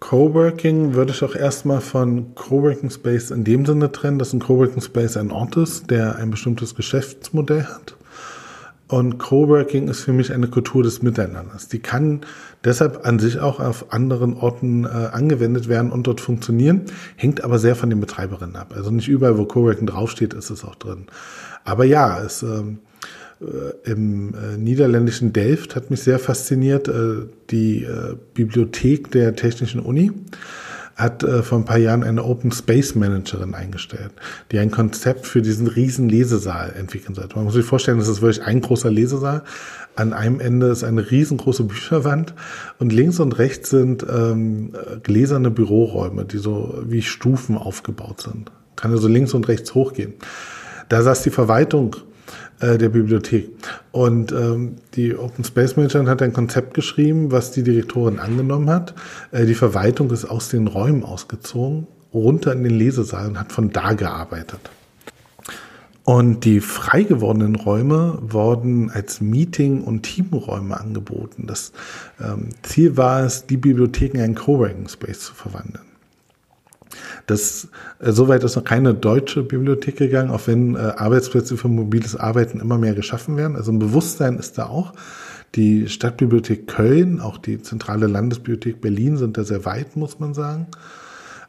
[0.00, 4.80] Coworking würde ich auch erstmal von Coworking Space in dem Sinne trennen, dass ein Coworking
[4.80, 7.94] Space ein Ort ist, der ein bestimmtes Geschäftsmodell hat
[8.90, 11.68] und Coworking ist für mich eine Kultur des Miteinanders.
[11.68, 12.22] Die kann
[12.64, 16.82] deshalb an sich auch auf anderen Orten äh, angewendet werden und dort funktionieren,
[17.16, 18.72] hängt aber sehr von den Betreiberinnen ab.
[18.76, 21.06] Also nicht überall, wo Coworking draufsteht, ist es auch drin.
[21.64, 22.78] Aber ja, es, ähm,
[23.40, 29.80] äh, im äh, niederländischen Delft hat mich sehr fasziniert, äh, die äh, Bibliothek der Technischen
[29.80, 30.10] Uni
[31.00, 34.12] hat äh, vor ein paar Jahren eine Open Space Managerin eingestellt,
[34.50, 37.36] die ein Konzept für diesen riesen Lesesaal entwickeln sollte.
[37.36, 39.42] Man muss sich vorstellen, das ist wirklich ein großer Lesesaal.
[39.96, 42.34] An einem Ende ist eine riesengroße Bücherwand
[42.78, 48.52] und links und rechts sind ähm, gläserne Büroräume, die so wie Stufen aufgebaut sind.
[48.76, 50.14] Kann also links und rechts hochgehen.
[50.88, 51.96] Da saß die Verwaltung
[52.60, 53.50] äh, der Bibliothek.
[53.92, 58.94] Und ähm, die Open Space Managerin hat ein Konzept geschrieben, was die Direktorin angenommen hat.
[59.32, 63.70] Äh, die Verwaltung ist aus den Räumen ausgezogen, runter in den Lesesaal und hat von
[63.70, 64.70] da gearbeitet.
[66.04, 71.46] Und die frei gewordenen Räume wurden als Meeting- und Teamräume angeboten.
[71.46, 71.72] Das
[72.20, 75.89] ähm, Ziel war es, die Bibliotheken in einen Coworking Space zu verwandeln.
[77.30, 77.68] Das,
[78.00, 82.58] äh, soweit ist noch keine deutsche Bibliothek gegangen, auch wenn äh, Arbeitsplätze für mobiles Arbeiten
[82.60, 83.56] immer mehr geschaffen werden.
[83.56, 84.92] Also ein Bewusstsein ist da auch.
[85.54, 90.66] Die Stadtbibliothek Köln, auch die zentrale Landesbibliothek Berlin sind da sehr weit, muss man sagen.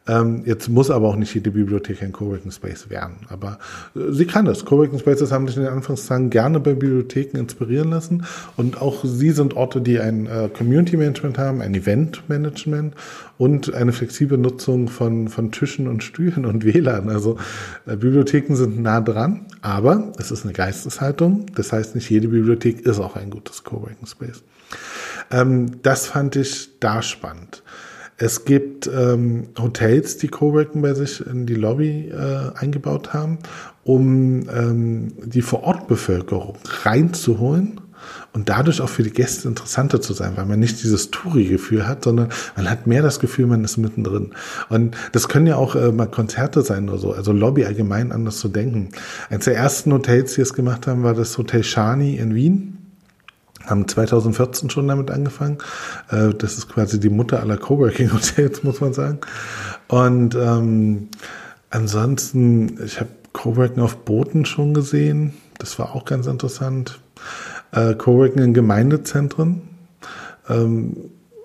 [0.07, 3.17] Ähm, jetzt muss aber auch nicht jede Bibliothek ein Coworking Space werden.
[3.29, 3.59] Aber
[3.95, 4.65] äh, sie kann es.
[4.65, 8.25] Coworking Spaces haben sich in den Anfangstagen gerne bei Bibliotheken inspirieren lassen.
[8.57, 12.95] Und auch sie sind Orte, die ein äh, Community Management haben, ein Event Management
[13.41, 17.09] und eine flexible Nutzung von, von Tischen und Stühlen und WLAN.
[17.09, 17.39] Also
[17.87, 21.47] äh, Bibliotheken sind nah dran, aber es ist eine Geisteshaltung.
[21.55, 24.43] Das heißt, nicht jede Bibliothek ist auch ein gutes Coworking Space.
[25.31, 27.63] Ähm, das fand ich da spannend.
[28.17, 33.39] Es gibt ähm, Hotels, die Coworking bei sich in die Lobby äh, eingebaut haben,
[33.83, 37.80] um ähm, die Vorortbevölkerung reinzuholen
[38.33, 42.03] und dadurch auch für die Gäste interessanter zu sein, weil man nicht dieses Touri-Gefühl hat,
[42.03, 44.31] sondern man hat mehr das Gefühl, man ist mittendrin.
[44.69, 48.37] Und das können ja auch äh, mal Konzerte sein oder so, also Lobby allgemein anders
[48.37, 48.89] zu denken.
[49.29, 52.77] Eines der ersten Hotels, die es gemacht haben, war das Hotel Shani in Wien
[53.65, 55.59] haben 2014 schon damit angefangen.
[56.09, 59.19] Äh, das ist quasi die Mutter aller Coworking Hotels, muss man sagen.
[59.87, 61.09] Und ähm,
[61.69, 65.33] ansonsten, ich habe Coworking auf Booten schon gesehen.
[65.57, 66.99] Das war auch ganz interessant.
[67.71, 69.61] Äh, Coworking in Gemeindezentren.
[70.49, 70.95] Ähm,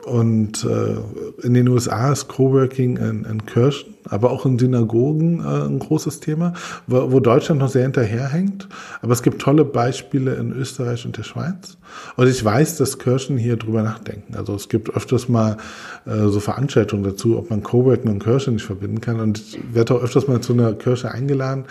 [0.05, 5.67] und äh, in den USA ist Coworking in, in Kirchen aber auch in Synagogen äh,
[5.67, 6.55] ein großes Thema,
[6.87, 8.69] wo, wo Deutschland noch sehr hinterherhängt.
[9.03, 11.77] Aber es gibt tolle Beispiele in Österreich und der Schweiz.
[12.17, 14.35] Und ich weiß, dass Kirchen hier drüber nachdenken.
[14.37, 15.57] Also es gibt öfters mal
[16.05, 19.21] äh, so Veranstaltungen dazu, ob man Coworking und Kirche nicht verbinden kann.
[19.21, 21.65] Und ich werde auch öfters mal zu einer Kirche eingeladen,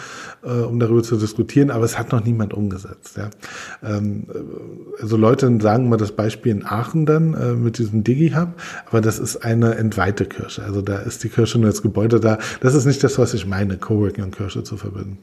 [0.44, 3.18] äh, um darüber zu diskutieren, aber es hat noch niemand umgesetzt.
[3.18, 3.30] Ja.
[3.84, 4.26] Ähm,
[5.02, 8.50] also Leute sagen mal das Beispiel in Aachen dann äh, mit diesem Digi-Hub,
[8.88, 10.64] aber das ist eine entweihte Kirche.
[10.64, 12.40] Also da ist die Kirche nur als Gebäude da.
[12.62, 15.20] Das ist nicht das, was ich meine, Coworking und Kirche zu verbinden.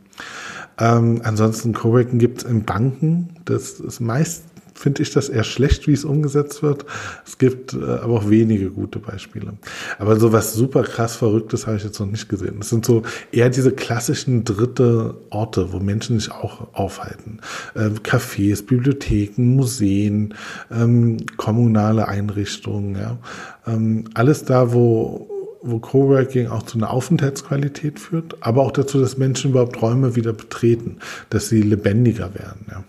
[0.78, 3.36] Ähm, ansonsten Coworking gibt es in Banken.
[3.44, 6.84] Das ist meist finde ich das eher schlecht, wie es umgesetzt wird.
[7.26, 9.54] Es gibt äh, aber auch wenige gute Beispiele.
[9.98, 12.56] Aber so was super krass Verrücktes habe ich jetzt noch nicht gesehen.
[12.58, 17.38] Das sind so eher diese klassischen dritte Orte, wo Menschen sich auch aufhalten.
[17.74, 20.34] Äh, Cafés, Bibliotheken, Museen,
[20.70, 23.18] ähm, kommunale Einrichtungen, ja.
[23.66, 25.31] Ähm, alles da, wo
[25.62, 30.32] wo Coworking auch zu einer Aufenthaltsqualität führt, aber auch dazu, dass Menschen überhaupt Räume wieder
[30.32, 30.98] betreten,
[31.30, 32.66] dass sie lebendiger werden.
[32.70, 32.84] Ja.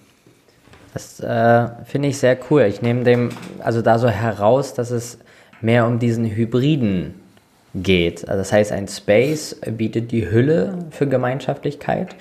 [0.94, 2.64] Das äh, finde ich sehr cool.
[2.64, 5.18] Ich nehme dem also da so heraus, dass es
[5.62, 7.16] mehr um diesen Hybriden
[7.74, 8.28] geht.
[8.28, 12.16] Also das heißt, ein Space bietet die Hülle für Gemeinschaftlichkeit.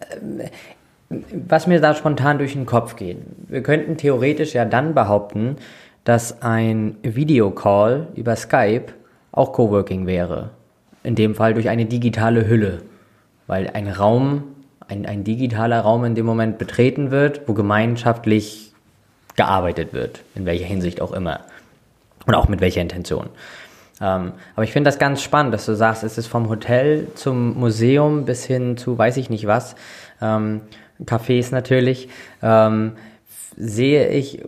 [0.00, 0.48] Äh,
[1.48, 3.18] was mir da spontan durch den Kopf geht.
[3.48, 5.56] Wir könnten theoretisch ja dann behaupten,
[6.04, 8.94] dass ein Videocall über Skype
[9.32, 10.50] auch Coworking wäre.
[11.02, 12.82] In dem Fall durch eine digitale Hülle.
[13.46, 14.44] Weil ein Raum
[14.92, 18.72] ein, ein digitaler Raum in dem Moment betreten wird, wo gemeinschaftlich
[19.36, 21.40] gearbeitet wird, in welcher Hinsicht auch immer.
[22.26, 23.30] Und auch mit welcher Intention.
[24.00, 27.58] Ähm, aber ich finde das ganz spannend, dass du sagst, es ist vom Hotel zum
[27.58, 29.74] Museum bis hin zu weiß ich nicht was,
[30.20, 30.60] ähm,
[31.04, 32.08] Cafés natürlich,
[32.42, 32.92] ähm,
[33.56, 34.42] sehe ich,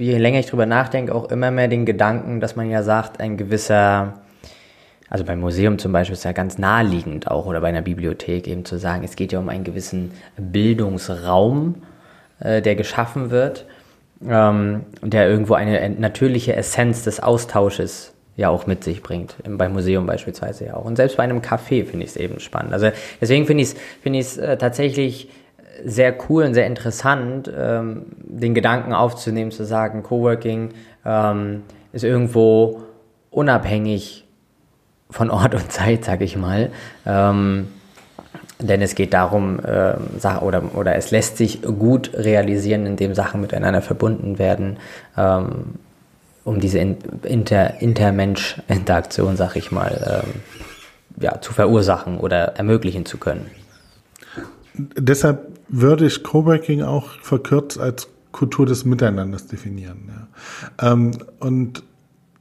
[0.00, 3.36] je länger ich drüber nachdenke, auch immer mehr den Gedanken, dass man ja sagt, ein
[3.36, 4.14] gewisser
[5.10, 8.64] also beim Museum zum Beispiel ist ja ganz naheliegend auch oder bei einer Bibliothek eben
[8.64, 11.82] zu sagen, es geht ja um einen gewissen Bildungsraum,
[12.38, 13.66] äh, der geschaffen wird,
[14.26, 19.34] ähm, der irgendwo eine natürliche Essenz des Austausches ja auch mit sich bringt.
[19.44, 20.84] Beim Museum beispielsweise ja auch.
[20.84, 22.72] Und selbst bei einem Café finde ich es eben spannend.
[22.72, 25.28] Also deswegen finde ich es find ich's, äh, tatsächlich
[25.84, 30.70] sehr cool und sehr interessant, ähm, den Gedanken aufzunehmen, zu sagen, Coworking
[31.04, 31.62] ähm,
[31.92, 32.82] ist irgendwo
[33.30, 34.24] unabhängig
[35.10, 36.70] von Ort und Zeit, sage ich mal.
[37.06, 37.68] Ähm,
[38.60, 39.94] denn es geht darum, äh,
[40.40, 44.76] oder, oder es lässt sich gut realisieren, indem Sachen miteinander verbunden werden,
[45.16, 45.74] ähm,
[46.44, 50.40] um diese Inter Intermensch-Interaktion, sag ich mal, ähm,
[51.20, 53.50] ja, zu verursachen oder ermöglichen zu können.
[54.74, 60.08] Deshalb würde ich Coworking auch verkürzt als Kultur des Miteinanders definieren.
[60.08, 60.92] Ja.
[60.92, 61.82] Ähm, und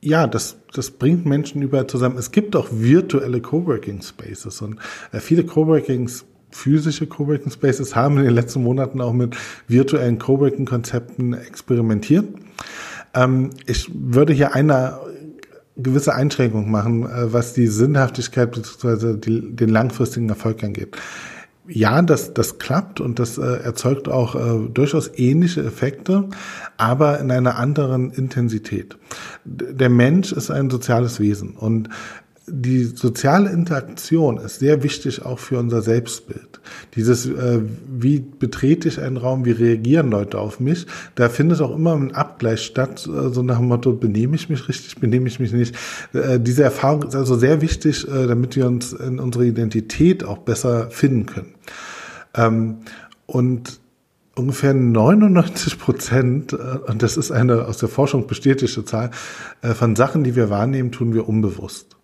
[0.02, 2.18] ja, das, das bringt Menschen überall zusammen.
[2.18, 4.80] Es gibt auch virtuelle Coworking Spaces und
[5.12, 6.10] äh, viele Coworking
[6.52, 9.36] physische Coworking Spaces haben in den letzten Monaten auch mit
[9.68, 12.26] virtuellen Coworking Konzepten experimentiert.
[13.14, 15.00] Ähm, ich würde hier eine
[15.76, 19.18] gewisse Einschränkung machen, äh, was die Sinnhaftigkeit bzw.
[19.18, 20.96] den langfristigen Erfolg angeht
[21.68, 26.30] ja, das, das klappt und das äh, erzeugt auch äh, durchaus ähnliche Effekte,
[26.78, 28.98] aber in einer anderen Intensität.
[29.46, 31.90] Der Mensch ist ein soziales Wesen und
[32.52, 36.60] die soziale Interaktion ist sehr wichtig auch für unser Selbstbild.
[36.96, 40.86] Dieses, äh, wie betrete ich einen Raum, wie reagieren Leute auf mich,
[41.16, 44.68] da findet auch immer ein Abgleich statt, äh, so nach dem Motto, benehme ich mich
[44.68, 45.76] richtig, benehme ich mich nicht.
[46.14, 50.40] Äh, diese Erfahrung ist also sehr wichtig, äh, damit wir uns in unserer Identität auch
[50.40, 51.54] besser finden können.
[52.36, 52.78] Ähm,
[53.26, 53.80] und
[54.36, 56.58] ungefähr 99 Prozent, äh,
[56.88, 59.12] und das ist eine aus der Forschung bestätigte Zahl,
[59.62, 61.99] äh, von Sachen, die wir wahrnehmen, tun wir unbewusst.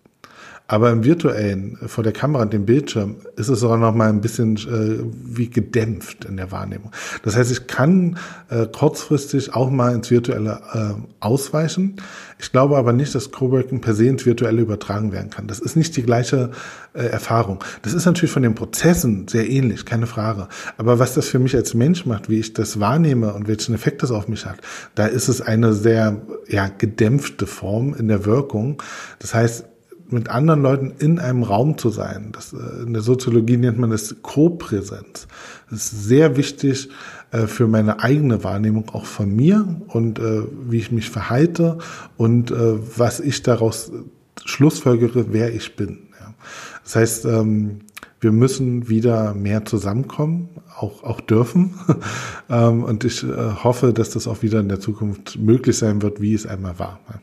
[0.68, 4.20] Aber im virtuellen, vor der Kamera und dem Bildschirm, ist es auch noch mal ein
[4.20, 6.90] bisschen äh, wie gedämpft in der Wahrnehmung.
[7.22, 11.96] Das heißt, ich kann äh, kurzfristig auch mal ins Virtuelle äh, ausweichen.
[12.38, 15.46] Ich glaube aber nicht, dass Coworking per se ins Virtuelle übertragen werden kann.
[15.46, 16.50] Das ist nicht die gleiche
[16.94, 17.62] äh, Erfahrung.
[17.82, 20.48] Das ist natürlich von den Prozessen sehr ähnlich, keine Frage.
[20.78, 24.02] Aber was das für mich als Mensch macht, wie ich das wahrnehme und welchen Effekt
[24.02, 24.56] das auf mich hat,
[24.96, 28.82] da ist es eine sehr ja, gedämpfte Form in der Wirkung.
[29.20, 29.64] Das heißt,
[30.10, 32.30] mit anderen Leuten in einem Raum zu sein.
[32.32, 35.26] Das, äh, in der Soziologie nennt man das Co-Präsenz.
[35.70, 36.90] Das ist sehr wichtig
[37.30, 41.78] äh, für meine eigene Wahrnehmung auch von mir und äh, wie ich mich verhalte
[42.16, 43.92] und äh, was ich daraus
[44.44, 46.08] schlussfolgere, wer ich bin.
[46.20, 46.34] Ja.
[46.84, 47.80] Das heißt, ähm,
[48.20, 51.74] wir müssen wieder mehr zusammenkommen, auch, auch dürfen.
[52.50, 53.28] ähm, und ich äh,
[53.62, 57.00] hoffe, dass das auch wieder in der Zukunft möglich sein wird, wie es einmal war.
[57.08, 57.20] Ja.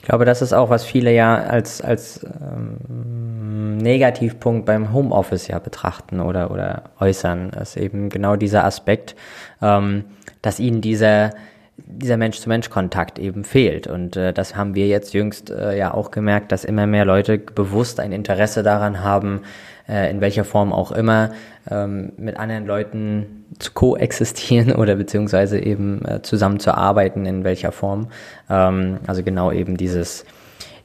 [0.00, 5.58] Ich glaube, das ist auch, was viele ja als, als ähm, Negativpunkt beim Homeoffice ja
[5.58, 9.14] betrachten oder, oder äußern, ist eben genau dieser Aspekt,
[9.60, 10.06] ähm,
[10.40, 11.32] dass ihnen dieser,
[11.76, 13.88] dieser Mensch-zu-Mensch-Kontakt eben fehlt.
[13.88, 17.36] Und äh, das haben wir jetzt jüngst äh, ja auch gemerkt, dass immer mehr Leute
[17.36, 19.42] bewusst ein Interesse daran haben,
[19.90, 21.30] äh, in welcher Form auch immer,
[21.70, 28.08] ähm, mit anderen Leuten zu koexistieren oder beziehungsweise eben äh, zusammenzuarbeiten, in welcher Form.
[28.48, 30.24] Ähm, also genau eben dieses,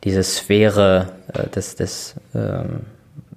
[0.04, 2.82] diese Sphäre äh, des, des ähm,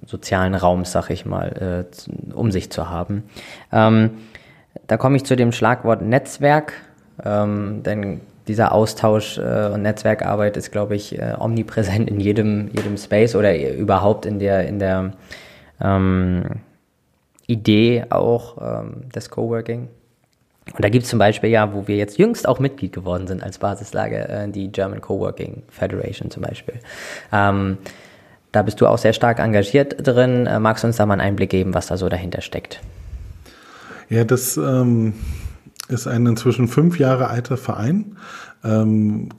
[0.05, 3.23] sozialen Raums, sag ich mal, äh, um sich zu haben.
[3.71, 4.11] Ähm,
[4.87, 6.73] da komme ich zu dem Schlagwort Netzwerk,
[7.23, 12.97] ähm, denn dieser Austausch äh, und Netzwerkarbeit ist, glaube ich, äh, omnipräsent in jedem, jedem
[12.97, 15.13] Space oder überhaupt in der, in der
[15.81, 16.61] ähm,
[17.47, 19.89] Idee auch ähm, des Coworking.
[20.73, 23.41] Und da gibt es zum Beispiel ja, wo wir jetzt jüngst auch Mitglied geworden sind
[23.41, 26.75] als Basislage, äh, die German Coworking Federation zum Beispiel.
[27.31, 27.77] Ähm,
[28.51, 30.45] da bist du auch sehr stark engagiert drin.
[30.45, 32.81] Äh, magst du uns da mal einen Einblick geben, was da so dahinter steckt?
[34.09, 35.13] Ja, das ähm,
[35.87, 38.17] ist ein inzwischen fünf Jahre alter Verein.
[38.63, 39.29] Ähm,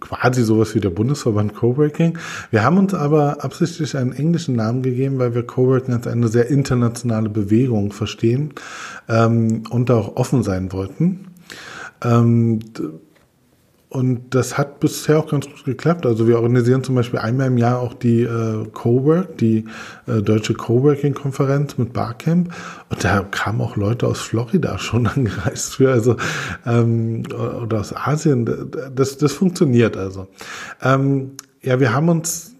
[0.00, 2.18] quasi sowas wie der Bundesverband Coworking.
[2.50, 6.48] Wir haben uns aber absichtlich einen englischen Namen gegeben, weil wir Coworking als eine sehr
[6.48, 8.52] internationale Bewegung verstehen
[9.08, 11.28] ähm, und auch offen sein wollten.
[12.02, 12.60] Ähm,
[13.94, 16.04] und das hat bisher auch ganz gut geklappt.
[16.04, 19.66] Also wir organisieren zum Beispiel einmal im Jahr auch die äh, Cowork, die
[20.08, 22.52] äh, deutsche Coworking-Konferenz mit Barcamp.
[22.90, 26.16] Und da kamen auch Leute aus Florida schon angereist für, also
[26.66, 27.22] ähm,
[27.62, 28.72] oder aus Asien.
[28.96, 30.26] Das, das funktioniert also.
[30.82, 32.56] Ähm, ja, wir haben uns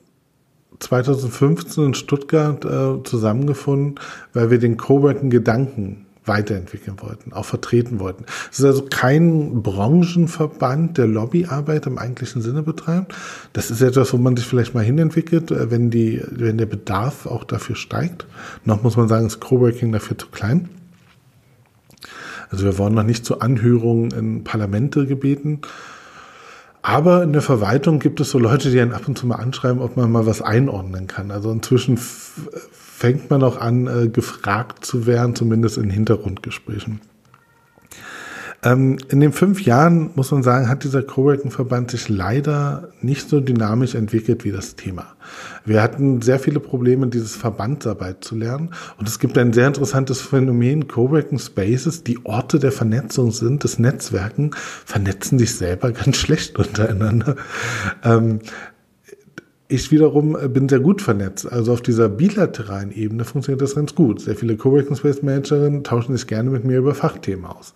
[0.79, 3.99] 2015 in Stuttgart äh, zusammengefunden,
[4.35, 8.25] weil wir den Coworking-Gedanken weiterentwickeln wollten, auch vertreten wollten.
[8.51, 13.15] Es ist also kein Branchenverband, der Lobbyarbeit im eigentlichen Sinne betreibt.
[13.53, 17.27] Das ist etwas, wo man sich vielleicht mal hinentwickelt, äh, wenn die, wenn der Bedarf
[17.27, 18.27] auch dafür steigt.
[18.65, 20.69] Noch muss man sagen, ist Coworking dafür zu klein.
[22.51, 25.61] Also wir wurden noch nicht zu Anhörungen in Parlamente gebeten.
[26.87, 29.81] Aber in der Verwaltung gibt es so Leute, die einen ab und zu mal anschreiben,
[29.81, 31.31] ob man mal was einordnen kann.
[31.31, 37.01] Also inzwischen fängt man auch an, äh, gefragt zu werden, zumindest in Hintergrundgesprächen.
[38.65, 43.41] Ähm, in den fünf Jahren, muss man sagen, hat dieser Coworking-Verband sich leider nicht so
[43.41, 45.15] dynamisch entwickelt wie das Thema.
[45.67, 48.71] Wir hatten sehr viele Probleme, dieses Verbandsarbeit zu lernen.
[48.97, 53.79] Und es gibt ein sehr interessantes Phänomen, Coworking Spaces, die Orte der Vernetzung sind, des
[53.79, 54.53] Netzwerken,
[54.87, 57.37] vernetzen sich selber ganz schlecht untereinander.
[58.03, 58.41] Ähm,
[59.69, 61.51] ich wiederum äh, bin sehr gut vernetzt.
[61.51, 64.21] Also auf dieser bilateralen Ebene funktioniert das ganz gut.
[64.21, 67.75] Sehr viele Coworking Space Managerinnen tauschen sich gerne mit mir über Fachthemen aus.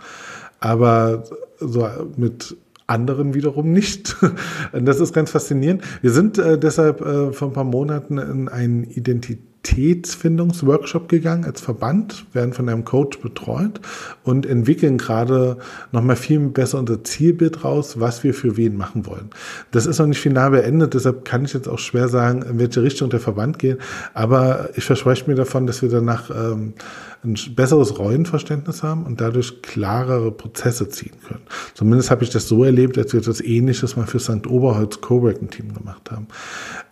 [0.61, 1.25] Aber
[1.59, 4.17] so mit anderen wiederum nicht.
[4.73, 5.83] Das ist ganz faszinierend.
[6.03, 11.61] Wir sind äh, deshalb äh, vor ein paar Monaten in einen Identität Identitätsfindungsworkshop gegangen als
[11.61, 13.81] Verband, werden von einem Coach betreut
[14.23, 15.59] und entwickeln gerade
[15.93, 19.31] nochmal viel besser unser Zielbild raus, was wir für wen machen wollen.
[19.71, 22.83] Das ist noch nicht final beendet, deshalb kann ich jetzt auch schwer sagen, in welche
[22.83, 23.79] Richtung der Verband geht,
[24.15, 26.75] aber ich verspreche mir davon, dass wir danach ähm,
[27.25, 31.43] ein besseres Rollenverständnis haben und dadurch klarere Prozesse ziehen können.
[31.75, 34.47] Zumindest habe ich das so erlebt, als wir etwas Ähnliches mal für St.
[34.47, 36.29] Oberholz Coworking-Team gemacht haben.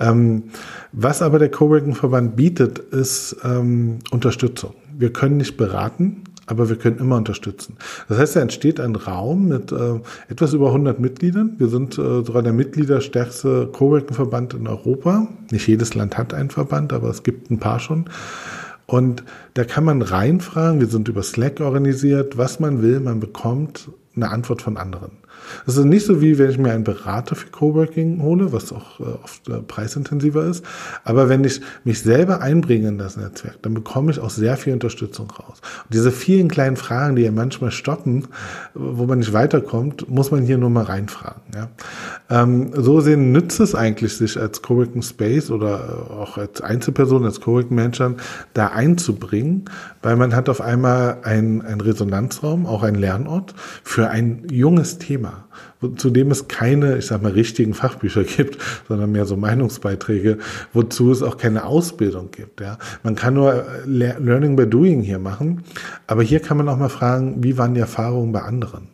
[0.00, 0.44] Ähm,
[0.92, 4.74] was aber der Coworking-Verband bietet, ist ähm, Unterstützung.
[4.98, 7.76] Wir können nicht beraten, aber wir können immer unterstützen.
[8.08, 11.54] Das heißt, da entsteht ein Raum mit äh, etwas über 100 Mitgliedern.
[11.58, 15.28] Wir sind äh, sogar der Mitgliederstärkste Coworking-Verband in Europa.
[15.50, 18.06] Nicht jedes Land hat einen Verband, aber es gibt ein paar schon.
[18.87, 23.90] Und da kann man reinfragen, wir sind über Slack organisiert, was man will, man bekommt
[24.14, 25.18] eine Antwort von anderen.
[25.64, 29.01] Das ist nicht so wie, wenn ich mir einen Berater für Coworking hole, was auch
[29.01, 30.64] äh, oft äh, preisintensiver ist.
[31.05, 34.72] Aber wenn ich mich selber einbringe in das Netzwerk, dann bekomme ich auch sehr viel
[34.72, 35.61] Unterstützung raus.
[35.85, 38.29] Und diese vielen kleinen Fragen, die ja manchmal stoppen,
[38.75, 41.43] wo man nicht weiterkommt, muss man hier nur mal reinfragen.
[41.55, 41.68] Ja?
[42.30, 47.41] Ähm, so sehen nützt es eigentlich, sich als Coworking Space oder auch als Einzelperson, als
[47.41, 48.14] Coworking Manager
[48.55, 49.64] da einzubringen,
[50.03, 55.26] weil man hat auf einmal einen, einen Resonanzraum, auch einen Lernort für ein junges Thema
[55.97, 58.59] zu dem es keine, ich sag mal, richtigen Fachbücher gibt,
[58.89, 60.39] sondern mehr so Meinungsbeiträge,
[60.72, 62.61] wozu es auch keine Ausbildung gibt.
[62.61, 62.79] Ja.
[63.03, 65.64] Man kann nur äh, Learning by Doing hier machen,
[66.07, 68.89] aber hier kann man auch mal fragen, wie waren die Erfahrungen bei anderen?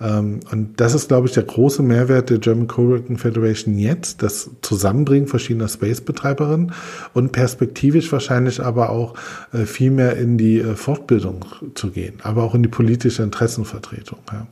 [0.00, 4.50] Ähm, und das ist, glaube ich, der große Mehrwert der German Coworking Federation jetzt, das
[4.62, 6.72] Zusammenbringen verschiedener Space-Betreiberinnen
[7.12, 9.14] und perspektivisch wahrscheinlich aber auch
[9.52, 14.18] äh, viel mehr in die äh, Fortbildung zu gehen, aber auch in die politische Interessenvertretung.
[14.32, 14.46] Ja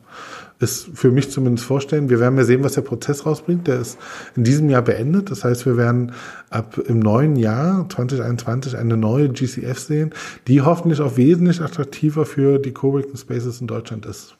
[0.60, 2.10] ist für mich zumindest vorstellen.
[2.10, 3.66] Wir werden ja sehen, was der Prozess rausbringt.
[3.66, 3.98] Der ist
[4.34, 5.30] in diesem Jahr beendet.
[5.30, 6.12] Das heißt, wir werden
[6.50, 10.14] ab im neuen Jahr 2021 eine neue GCF sehen,
[10.46, 14.36] die hoffentlich auch wesentlich attraktiver für die Coworking Spaces in Deutschland ist.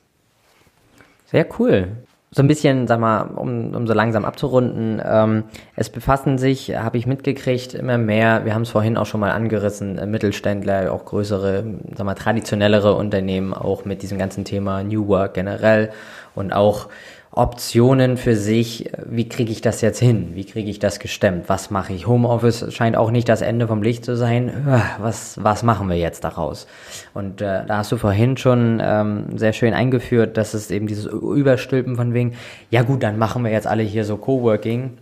[1.27, 1.89] Sehr cool
[2.31, 5.45] so ein bisschen, sag mal, um, um so langsam abzurunden, ähm,
[5.77, 9.31] es befassen sich, habe ich mitgekriegt, immer mehr, wir haben es vorhin auch schon mal
[9.31, 11.65] angerissen, äh, Mittelständler, auch größere,
[11.97, 15.91] sag mal, traditionellere Unternehmen, auch mit diesem ganzen Thema New Work generell
[16.35, 16.89] und auch
[17.31, 20.31] Optionen für sich, wie kriege ich das jetzt hin?
[20.35, 21.45] Wie kriege ich das gestemmt?
[21.49, 22.07] Was mache ich?
[22.07, 24.67] Homeoffice scheint auch nicht das Ende vom Licht zu sein.
[24.99, 26.67] Was, was machen wir jetzt daraus?
[27.13, 31.05] Und äh, da hast du vorhin schon ähm, sehr schön eingeführt, dass es eben dieses
[31.07, 32.35] Überstülpen von wegen,
[32.71, 34.97] ja gut, dann machen wir jetzt alle hier so Coworking.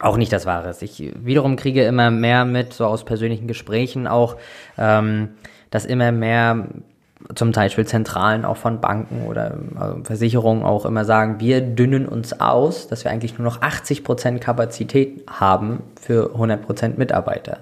[0.00, 0.74] Auch nicht das Wahre.
[0.80, 4.36] Ich wiederum kriege immer mehr mit, so aus persönlichen Gesprächen auch,
[4.78, 5.30] ähm,
[5.70, 6.68] dass immer mehr
[7.34, 12.38] zum Beispiel Zentralen auch von Banken oder also Versicherungen auch immer sagen, wir dünnen uns
[12.38, 17.60] aus, dass wir eigentlich nur noch 80 Prozent Kapazität haben für 100 Prozent Mitarbeiter.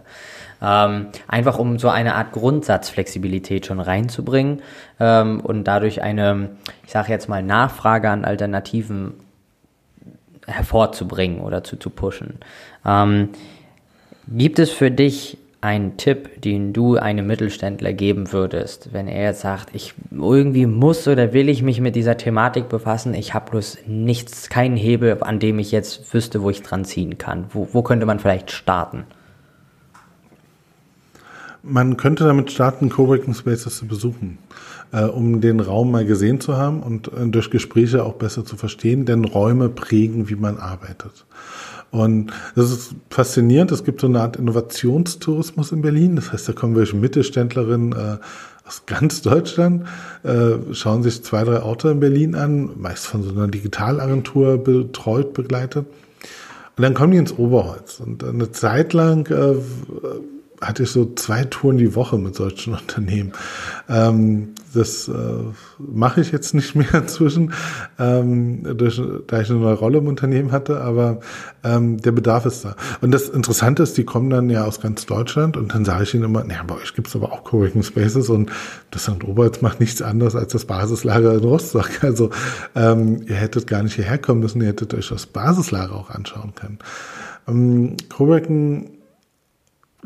[0.61, 4.63] Ähm, einfach um so eine Art Grundsatzflexibilität schon reinzubringen
[5.01, 6.51] ähm, und dadurch eine,
[6.85, 9.15] ich sage jetzt mal, Nachfrage an Alternativen
[10.47, 12.39] hervorzubringen oder zu, zu pushen.
[12.85, 13.31] Ähm,
[14.29, 19.43] gibt es für dich ein Tipp, den du einem Mittelständler geben würdest, wenn er jetzt
[19.43, 23.79] sagt, ich irgendwie muss oder will ich mich mit dieser Thematik befassen, ich habe bloß
[23.87, 27.47] nichts, keinen Hebel, an dem ich jetzt wüsste, wo ich dran ziehen kann.
[27.51, 29.05] Wo, wo könnte man vielleicht starten?
[31.63, 34.39] Man könnte damit starten, Coworking Spaces zu besuchen,
[34.91, 38.57] äh, um den Raum mal gesehen zu haben und äh, durch Gespräche auch besser zu
[38.57, 41.25] verstehen, denn Räume prägen, wie man arbeitet.
[41.93, 43.71] Und das ist faszinierend.
[43.71, 46.17] Es gibt so eine Art Innovationstourismus in Berlin.
[46.17, 48.17] Das heißt, da kommen welche Mittelständlerinnen äh,
[48.67, 49.85] aus ganz Deutschland,
[50.23, 55.35] äh, schauen sich zwei, drei Orte in Berlin an, meist von so einer Digitalagentur betreut,
[55.35, 55.85] begleitet.
[56.77, 58.01] Und dann kommen die ins Oberholz.
[58.01, 59.57] Und eine Zeit lang äh,
[60.63, 63.33] hatte ich so zwei Touren die Woche mit solchen Unternehmen.
[63.89, 65.13] Ähm, das äh,
[65.79, 67.53] mache ich jetzt nicht mehr inzwischen,
[67.99, 71.21] ähm, durch, da ich eine neue Rolle im Unternehmen hatte, aber
[71.65, 72.77] ähm, der Bedarf ist da.
[73.01, 76.15] Und das Interessante ist, die kommen dann ja aus ganz Deutschland und dann sage ich
[76.15, 78.51] ihnen immer, naja, bei euch gibt's aber auch Coworking Spaces und
[78.91, 79.25] das St.
[79.25, 81.91] Oberholz macht nichts anderes als das Basislager in Rostock.
[82.03, 82.31] Also
[82.75, 86.53] ähm, ihr hättet gar nicht hierher kommen müssen, ihr hättet euch das Basislager auch anschauen
[86.55, 86.79] können.
[87.49, 88.91] Ähm, Coworking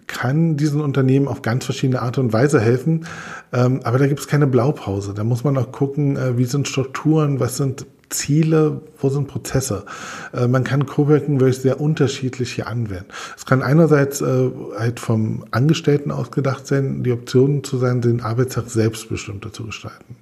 [0.06, 3.06] kann diesen Unternehmen auf ganz verschiedene Art und Weise helfen.
[3.52, 5.14] Ähm, aber da gibt es keine Blaupause.
[5.14, 9.84] Da muss man auch gucken, äh, wie sind Strukturen, was sind Ziele, wo sind Prozesse.
[10.32, 13.06] Äh, man kann Coworking wirklich sehr unterschiedlich hier anwenden.
[13.36, 18.68] Es kann einerseits äh, halt vom Angestellten ausgedacht sein, die Optionen zu sein, den Arbeitstag
[18.68, 20.16] selbstbestimmter zu gestalten.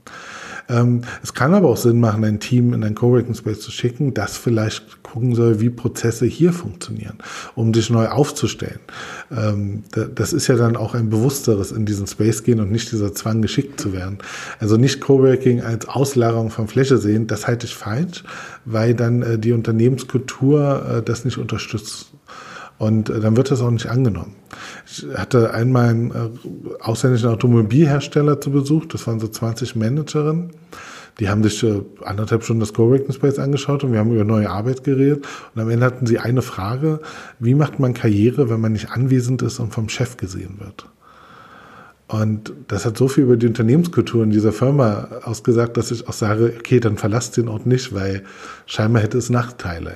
[0.68, 4.14] Ähm, es kann aber auch Sinn machen, ein Team in ein Coworking Space zu schicken,
[4.14, 7.18] das vielleicht gucken soll, wie Prozesse hier funktionieren,
[7.54, 8.80] um sich neu aufzustellen.
[9.30, 9.84] Ähm,
[10.14, 13.42] das ist ja dann auch ein bewussteres in diesen Space gehen und nicht dieser Zwang,
[13.42, 14.18] geschickt zu werden.
[14.58, 18.24] Also nicht Coworking als Auslagerung von Fläche sehen, das halte ich falsch,
[18.64, 22.13] weil dann äh, die Unternehmenskultur äh, das nicht unterstützt.
[22.84, 24.36] Und äh, dann wird das auch nicht angenommen.
[24.86, 26.14] Ich hatte einmal einen äh,
[26.80, 30.50] ausländischen Automobilhersteller zu Besuch, das waren so 20 Managerinnen.
[31.20, 34.50] Die haben sich äh, anderthalb Stunden das Coworking Space angeschaut und wir haben über neue
[34.50, 35.26] Arbeit geredet.
[35.54, 37.00] Und am Ende hatten sie eine Frage,
[37.38, 40.86] wie macht man Karriere, wenn man nicht anwesend ist und vom Chef gesehen wird?
[42.06, 46.12] Und das hat so viel über die Unternehmenskultur in dieser Firma ausgesagt, dass ich auch
[46.12, 48.24] sage, okay, dann verlasst den Ort nicht, weil
[48.66, 49.94] scheinbar hätte es Nachteile.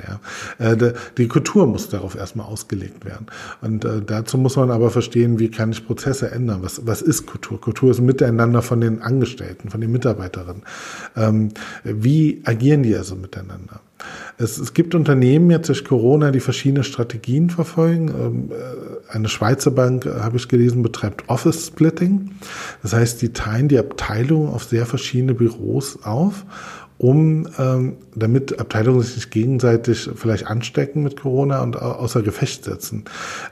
[0.58, 0.72] Ja.
[0.72, 3.26] Äh, die Kultur muss darauf erstmal ausgelegt werden.
[3.60, 6.62] Und äh, dazu muss man aber verstehen, wie kann ich Prozesse ändern?
[6.62, 7.60] Was, was ist Kultur?
[7.60, 10.62] Kultur ist Miteinander von den Angestellten, von den Mitarbeiterinnen.
[11.14, 11.50] Ähm,
[11.84, 13.80] wie agieren die also miteinander?
[14.38, 18.50] Es, es gibt Unternehmen jetzt durch Corona, die verschiedene Strategien verfolgen.
[19.08, 22.32] Eine Schweizer Bank, äh, habe ich gelesen, betreibt Office Splitting.
[22.82, 26.44] Das heißt, die teilen die Abteilung auf sehr verschiedene Büros auf
[26.98, 33.04] um ähm, damit Abteilungen sich nicht gegenseitig vielleicht anstecken mit Corona und außer Gefecht setzen.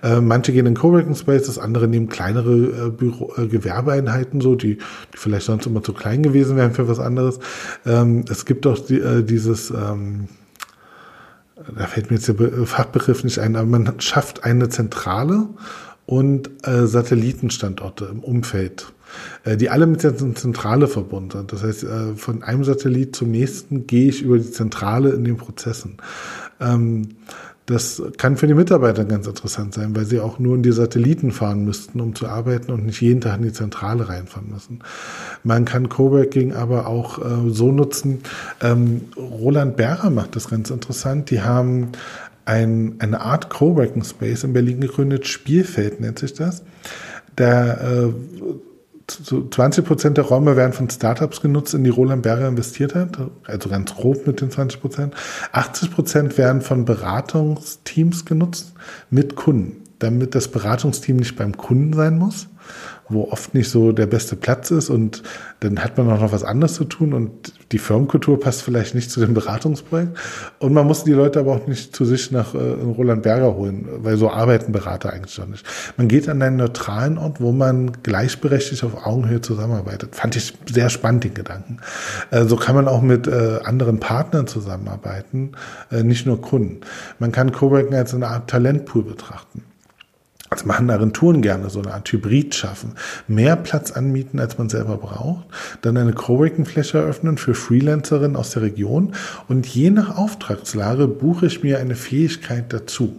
[0.02, 4.76] Äh, manche gehen in Coworking Spaces, andere nehmen kleinere äh, Büro, äh, Gewerbeeinheiten so, die,
[4.76, 7.38] die vielleicht sonst immer zu klein gewesen wären für was anderes.
[7.86, 10.26] Ähm, es gibt auch die, äh, dieses ähm,
[11.74, 15.48] da fällt mir jetzt der Fachbegriff nicht ein, aber man schafft eine Zentrale
[16.06, 18.92] und äh, Satellitenstandorte im Umfeld,
[19.44, 21.52] äh, die alle mit der Zentrale verbunden sind.
[21.52, 25.36] Das heißt, äh, von einem Satellit zum nächsten gehe ich über die Zentrale in den
[25.36, 25.96] Prozessen.
[26.60, 27.16] Ähm,
[27.66, 31.32] das kann für die Mitarbeiter ganz interessant sein, weil sie auch nur in die Satelliten
[31.32, 34.78] fahren müssten, um zu arbeiten und nicht jeden Tag in die Zentrale reinfahren müssen.
[35.42, 38.20] Man kann Coworking aber auch äh, so nutzen.
[38.62, 41.30] Ähm, Roland Berger macht das ganz interessant.
[41.30, 41.88] Die haben
[42.44, 45.26] ein, eine Art Coworking Space in Berlin gegründet.
[45.26, 46.62] Spielfeld nennt sich das.
[47.36, 48.12] Der äh,
[49.08, 53.68] 20 Prozent der Räume werden von Startups genutzt, in die Roland Berger investiert hat, also
[53.68, 55.14] ganz grob mit den 20 Prozent.
[55.52, 58.72] 80 Prozent werden von Beratungsteams genutzt
[59.10, 62.48] mit Kunden, damit das Beratungsteam nicht beim Kunden sein muss,
[63.08, 65.22] wo oft nicht so der beste Platz ist und
[65.60, 69.10] dann hat man auch noch was anderes zu tun und die Firmenkultur passt vielleicht nicht
[69.10, 70.16] zu dem Beratungsprojekt
[70.58, 73.88] und man muss die Leute aber auch nicht zu sich nach äh, Roland Berger holen,
[73.98, 75.64] weil so arbeiten Berater eigentlich schon nicht.
[75.96, 80.14] Man geht an einen neutralen Ort, wo man gleichberechtigt auf Augenhöhe zusammenarbeitet.
[80.14, 81.78] Fand ich sehr spannend, den Gedanken.
[82.30, 85.52] Äh, so kann man auch mit äh, anderen Partnern zusammenarbeiten,
[85.90, 86.80] äh, nicht nur Kunden.
[87.18, 89.62] Man kann Coworking als eine Art Talentpool betrachten.
[90.50, 92.92] Das machen Agenturen gerne, so eine Art Hybrid schaffen.
[93.26, 95.44] Mehr Platz anmieten, als man selber braucht.
[95.82, 99.12] Dann eine Coworking-Fläche eröffnen für Freelancerinnen aus der Region.
[99.48, 103.16] Und je nach Auftragslage buche ich mir eine Fähigkeit dazu.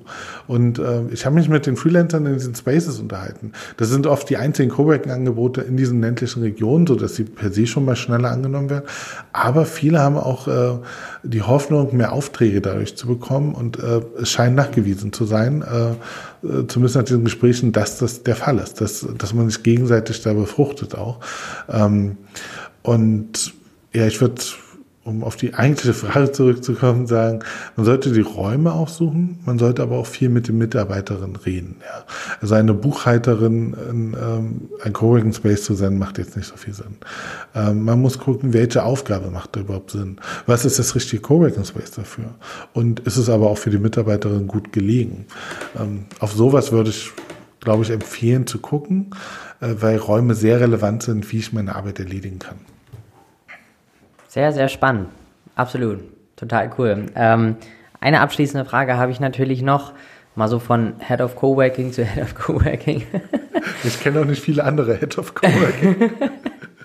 [0.48, 3.52] Und äh, ich habe mich mit den Freelancern in diesen Spaces unterhalten.
[3.76, 7.68] Das sind oft die einzigen Coworking-Angebote in diesen ländlichen Regionen, so dass sie per se
[7.68, 8.86] schon mal schneller angenommen werden.
[9.34, 10.78] Aber viele haben auch äh,
[11.28, 13.54] die Hoffnung, mehr Aufträge dadurch zu bekommen.
[13.54, 15.92] Und äh, es scheint nachgewiesen zu sein, äh,
[16.48, 20.22] äh zumindest nach diesen Gesprächen, dass das der Fall ist, dass, dass man sich gegenseitig
[20.22, 21.20] da befruchtet auch.
[21.70, 22.18] Ähm,
[22.82, 23.54] und
[23.94, 24.42] ja, ich würde
[25.08, 27.40] um auf die eigentliche Frage zurückzukommen, sagen,
[27.76, 31.78] man sollte die Räume aufsuchen, man sollte aber auch viel mit den Mitarbeiterinnen reden.
[31.82, 32.04] Ja.
[32.42, 36.74] Also eine Buchhalterin, ein, ähm, ein Coworking Space zu sein, macht jetzt nicht so viel
[36.74, 36.98] Sinn.
[37.56, 40.18] Ähm, man muss gucken, welche Aufgabe macht da überhaupt Sinn.
[40.46, 42.36] Was ist das richtige Coworking Space dafür?
[42.74, 45.26] Und ist es aber auch für die Mitarbeiterin gut gelegen?
[45.80, 47.12] Ähm, auf sowas würde ich,
[47.62, 49.12] glaube ich, empfehlen zu gucken,
[49.62, 52.58] äh, weil Räume sehr relevant sind, wie ich meine Arbeit erledigen kann.
[54.38, 55.10] Sehr, sehr spannend.
[55.56, 55.98] Absolut.
[56.36, 57.08] Total cool.
[57.16, 57.56] Ähm,
[58.00, 59.94] eine abschließende Frage habe ich natürlich noch.
[60.36, 63.02] Mal so von Head of Coworking zu Head of Coworking.
[63.84, 66.12] ich kenne auch nicht viele andere Head of Coworking.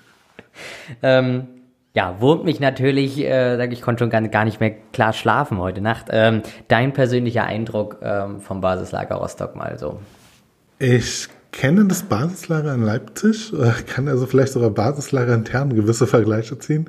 [1.03, 1.47] ähm,
[1.93, 5.59] ja, wurmt mich natürlich, äh, sag ich, konnte schon gar, gar nicht mehr klar schlafen
[5.59, 6.07] heute Nacht.
[6.09, 9.99] Ähm, dein persönlicher Eindruck ähm, vom Basislager Rostock mal so.
[10.79, 13.53] Ich kenne das Basislager in Leipzig,
[13.87, 16.87] kann also vielleicht sogar Basislager intern gewisse Vergleiche ziehen.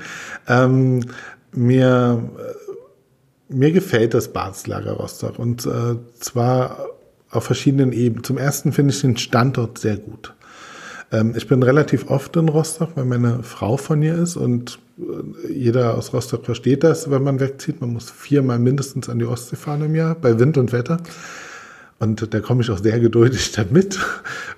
[0.48, 1.04] Ähm,
[1.52, 6.88] mir, äh, mir gefällt das Basislager Rostock und äh, zwar
[7.30, 8.24] auf verschiedenen Ebenen.
[8.24, 10.34] Zum ersten finde ich den Standort sehr gut.
[11.12, 15.52] Ähm, ich bin relativ oft in Rostock, weil meine Frau von hier ist und äh,
[15.52, 17.80] jeder aus Rostock versteht das, wenn man wegzieht.
[17.80, 20.98] Man muss viermal mindestens an die Ostsee fahren im Jahr, bei Wind und Wetter.
[22.00, 23.98] Und da komme ich auch sehr geduldig damit.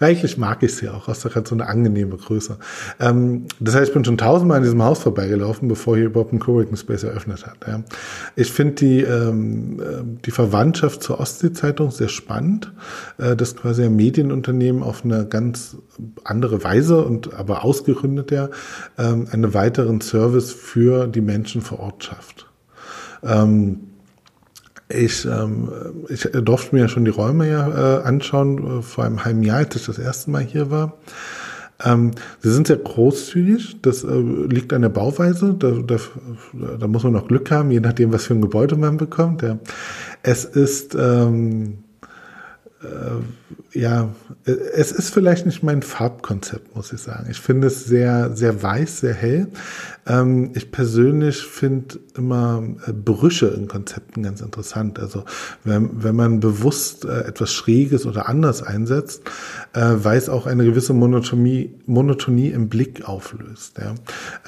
[0.01, 1.09] Eigentlich mag ich ja auch.
[1.09, 2.57] Rostock hat so eine angenehme Größe.
[2.99, 6.39] Ähm, das heißt, ich bin schon tausendmal an diesem Haus vorbeigelaufen, bevor hier überhaupt ein
[6.39, 7.59] Coworking Space eröffnet hat.
[7.67, 7.83] Ja.
[8.37, 12.73] Ich finde die, ähm, äh, die Verwandtschaft zur Ostsee-Zeitung sehr spannend.
[13.19, 15.77] Äh, das quasi ein Medienunternehmen auf eine ganz
[16.25, 18.49] andere Weise und aber ausgegründet ja,
[18.99, 22.47] ähm, einen weiteren Service für die Menschen vor Ort schafft.
[23.23, 23.81] Ähm,
[24.89, 25.69] ich, ähm,
[26.09, 29.59] ich durfte mir ja schon die Räume ja äh, anschauen, äh, vor einem halben Jahr,
[29.59, 30.95] als ich das erste Mal hier war.
[31.85, 35.97] Ähm, sie sind sehr großzügig, das äh, liegt an der Bauweise, da, da,
[36.79, 39.43] da muss man noch Glück haben, je nachdem, was für ein Gebäude man bekommt.
[39.43, 39.59] Ja.
[40.23, 41.79] Es ist ähm,
[42.83, 47.29] äh, ja, es ist vielleicht nicht mein Farbkonzept, muss ich sagen.
[47.31, 49.49] Ich finde es sehr, sehr weiß, sehr hell.
[50.07, 54.99] Ähm, ich persönlich finde immer äh, Brüche in Konzepten ganz interessant.
[54.99, 55.25] Also
[55.63, 59.23] wenn, wenn man bewusst äh, etwas Schräges oder anders einsetzt,
[59.75, 63.79] äh, weil es auch eine gewisse Monotonie, Monotonie im Blick auflöst.
[63.79, 63.95] Ja.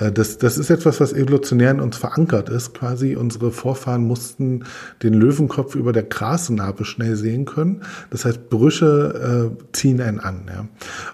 [0.05, 2.73] Äh, das, das ist etwas, was evolutionär in uns verankert ist.
[2.73, 4.65] Quasi unsere Vorfahren mussten
[5.03, 7.83] den Löwenkopf über der Grasnarbe schnell sehen können.
[8.11, 10.43] Das heißt, Brüche äh, ziehen einen an.
[10.49, 10.67] Ja.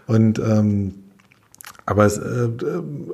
[0.07, 0.95] Und ähm,
[1.87, 2.49] aber es, äh,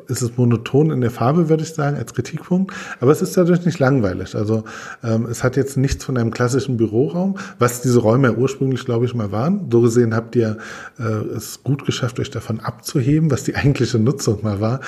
[0.08, 2.72] es ist monoton in der Farbe, würde ich sagen, als Kritikpunkt.
[3.00, 4.36] Aber es ist dadurch nicht langweilig.
[4.36, 4.64] Also
[5.02, 9.06] ähm, es hat jetzt nichts von einem klassischen Büroraum, was diese Räume ja ursprünglich, glaube
[9.06, 9.68] ich, mal waren.
[9.70, 10.58] So gesehen habt ihr
[10.98, 14.80] äh, es gut geschafft, euch davon abzuheben, was die eigentliche Nutzung mal war.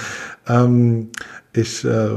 [0.46, 1.08] Ähm,
[1.52, 2.08] ich äh,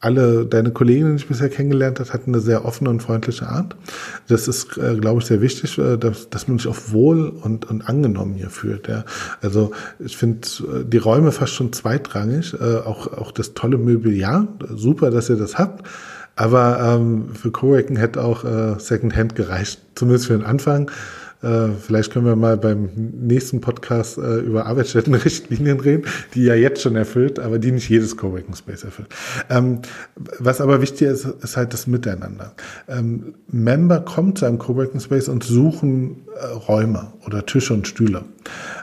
[0.00, 3.76] alle deine Kolleginnen, die ich bisher kennengelernt habe, hatten eine sehr offene und freundliche Art.
[4.28, 7.70] Das ist, äh, glaube ich, sehr wichtig, äh, dass, dass man sich auch wohl und,
[7.70, 8.88] und angenommen hier fühlt.
[8.88, 9.04] Ja.
[9.42, 14.12] Also ich finde äh, die Räume fast schon zweitrangig, äh, auch, auch das tolle Möbel,
[14.12, 15.86] ja, super, dass ihr das habt.
[16.34, 20.90] Aber ähm, für Coworking hätte auch äh, Secondhand gereicht, zumindest für den Anfang.
[21.42, 26.82] Äh, vielleicht können wir mal beim nächsten Podcast äh, über Arbeitsstättenrichtlinien reden, die ja jetzt
[26.82, 29.08] schon erfüllt, aber die nicht jedes Coworking Space erfüllt.
[29.48, 29.80] Ähm,
[30.38, 32.54] was aber wichtig ist, ist halt das Miteinander.
[32.88, 38.24] Ähm, Member kommen zu einem Coworking Space und suchen äh, Räume oder Tische und Stühle.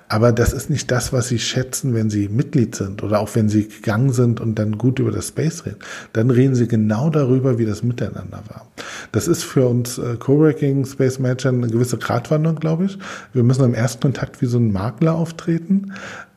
[0.10, 3.50] Aber das ist nicht das, was sie schätzen, wenn sie Mitglied sind oder auch wenn
[3.50, 5.80] sie gegangen sind und dann gut über das Space reden.
[6.14, 8.68] Dann reden sie genau darüber, wie das Miteinander war.
[9.12, 12.98] Das ist für uns äh, Coworking Space Manager eine gewisse Gratwanderung, glaube ich.
[13.34, 15.94] Wir müssen im ersten Kontakt wie so ein Makler auftreten.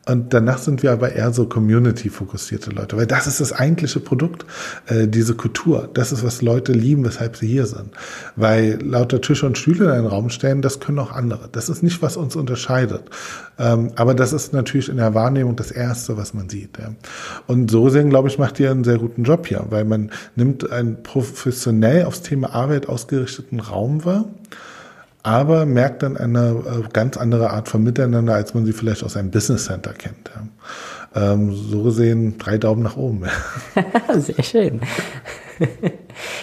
[0.07, 4.45] Und danach sind wir aber eher so community-fokussierte Leute, weil das ist das eigentliche Produkt,
[4.87, 5.89] äh, diese Kultur.
[5.93, 7.91] Das ist, was Leute lieben, weshalb sie hier sind.
[8.35, 11.49] Weil lauter Tische und Stühle in einen Raum stellen, das können auch andere.
[11.51, 13.03] Das ist nicht, was uns unterscheidet.
[13.59, 16.79] Ähm, aber das ist natürlich in der Wahrnehmung das Erste, was man sieht.
[16.79, 16.95] Ja.
[17.45, 20.71] Und so gesehen, glaube ich, macht ihr einen sehr guten Job hier, weil man nimmt
[20.71, 24.25] einen professionell aufs Thema Arbeit ausgerichteten Raum wahr
[25.23, 29.15] aber merkt dann eine äh, ganz andere Art von Miteinander, als man sie vielleicht aus
[29.15, 30.31] einem Business Center kennt.
[31.13, 33.23] Ähm, so gesehen drei Daumen nach oben.
[34.17, 34.81] Sehr schön.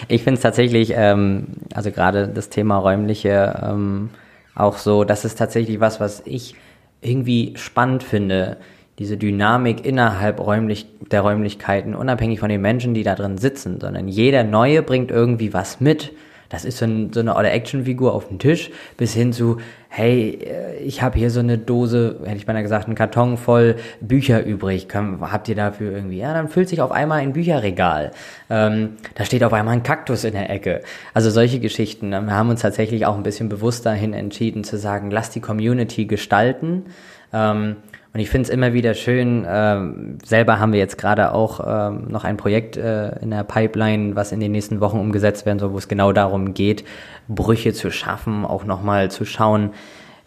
[0.09, 4.11] Ich finde es tatsächlich, ähm, also gerade das Thema räumliche, ähm,
[4.55, 6.55] auch so, das ist tatsächlich was, was ich
[7.01, 8.59] irgendwie spannend finde.
[8.99, 14.09] Diese Dynamik innerhalb räumlich, der Räumlichkeiten, unabhängig von den Menschen, die da drin sitzen, sondern
[14.09, 16.13] jeder Neue bringt irgendwie was mit
[16.49, 20.39] das ist so, ein, so eine olle Actionfigur auf dem Tisch, bis hin zu, hey,
[20.43, 24.45] äh, ich habe hier so eine Dose, hätte ich beinahe gesagt, einen Karton voll Bücher
[24.45, 24.89] übrig.
[24.89, 26.19] Kann, habt ihr dafür irgendwie?
[26.19, 28.13] Ja, dann füllt sich auf einmal ein Bücherregal.
[28.49, 30.83] Ähm, da steht auf einmal ein Kaktus in der Ecke.
[31.15, 32.11] Also solche Geschichten.
[32.11, 36.07] Wir haben uns tatsächlich auch ein bisschen bewusst dahin entschieden zu sagen, lass die Community
[36.07, 36.87] gestalten.
[37.33, 37.77] Ähm,
[38.19, 39.79] und ich finde es immer wieder schön, äh,
[40.27, 44.33] selber haben wir jetzt gerade auch äh, noch ein Projekt äh, in der Pipeline, was
[44.33, 46.83] in den nächsten Wochen umgesetzt werden soll, wo es genau darum geht,
[47.29, 49.71] Brüche zu schaffen, auch nochmal zu schauen,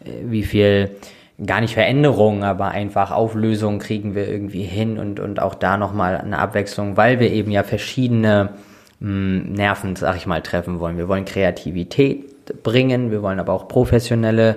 [0.06, 0.92] äh, wie viel
[1.46, 6.16] gar nicht Veränderungen, aber einfach Auflösungen kriegen wir irgendwie hin und, und auch da nochmal
[6.16, 8.52] eine Abwechslung, weil wir eben ja verschiedene
[9.02, 10.98] mh, hm, Nerven, sag ich mal, treffen wollen.
[10.98, 14.56] Wir wollen Kreativität bringen, wir wollen aber auch professionelle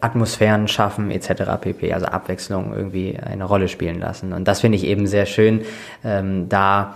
[0.00, 1.42] Atmosphären schaffen etc.
[1.60, 1.92] pp.
[1.92, 4.32] Also Abwechslung irgendwie eine Rolle spielen lassen.
[4.32, 5.62] Und das finde ich eben sehr schön,
[6.04, 6.94] ähm, da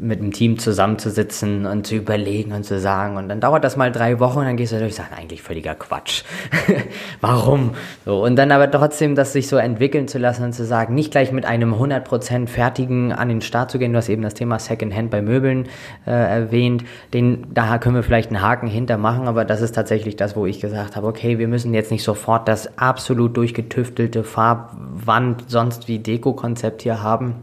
[0.00, 3.16] mit dem Team zusammenzusitzen und zu überlegen und zu sagen.
[3.16, 5.42] Und dann dauert das mal drei Wochen und dann gehst du durch und sagst, eigentlich
[5.42, 6.22] völliger Quatsch.
[7.20, 7.72] Warum?
[8.04, 11.10] So, und dann aber trotzdem das sich so entwickeln zu lassen und zu sagen, nicht
[11.10, 13.92] gleich mit einem 100% fertigen an den Start zu gehen.
[13.92, 15.66] Du hast eben das Thema Secondhand bei Möbeln
[16.06, 16.84] äh, erwähnt.
[17.12, 20.60] Den, da können wir vielleicht einen Haken hintermachen, aber das ist tatsächlich das, wo ich
[20.60, 26.82] gesagt habe, okay, wir müssen jetzt nicht sofort das absolut durchgetüftelte Farbwand, sonst wie Deko-Konzept
[26.82, 27.34] hier haben,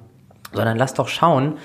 [0.54, 1.56] sondern lass doch schauen,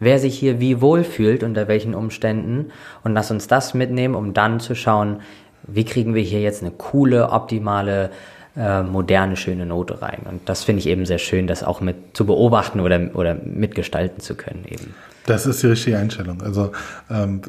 [0.00, 2.70] wer sich hier wie wohl fühlt, unter welchen Umständen
[3.04, 5.20] und lass uns das mitnehmen, um dann zu schauen,
[5.66, 8.10] wie kriegen wir hier jetzt eine coole, optimale,
[8.56, 10.20] äh, moderne, schöne Note rein.
[10.28, 14.20] Und das finde ich eben sehr schön, das auch mit zu beobachten oder, oder mitgestalten
[14.20, 14.94] zu können eben.
[15.28, 16.40] Das ist die richtige Einstellung.
[16.40, 16.72] Also
[17.10, 17.42] ähm,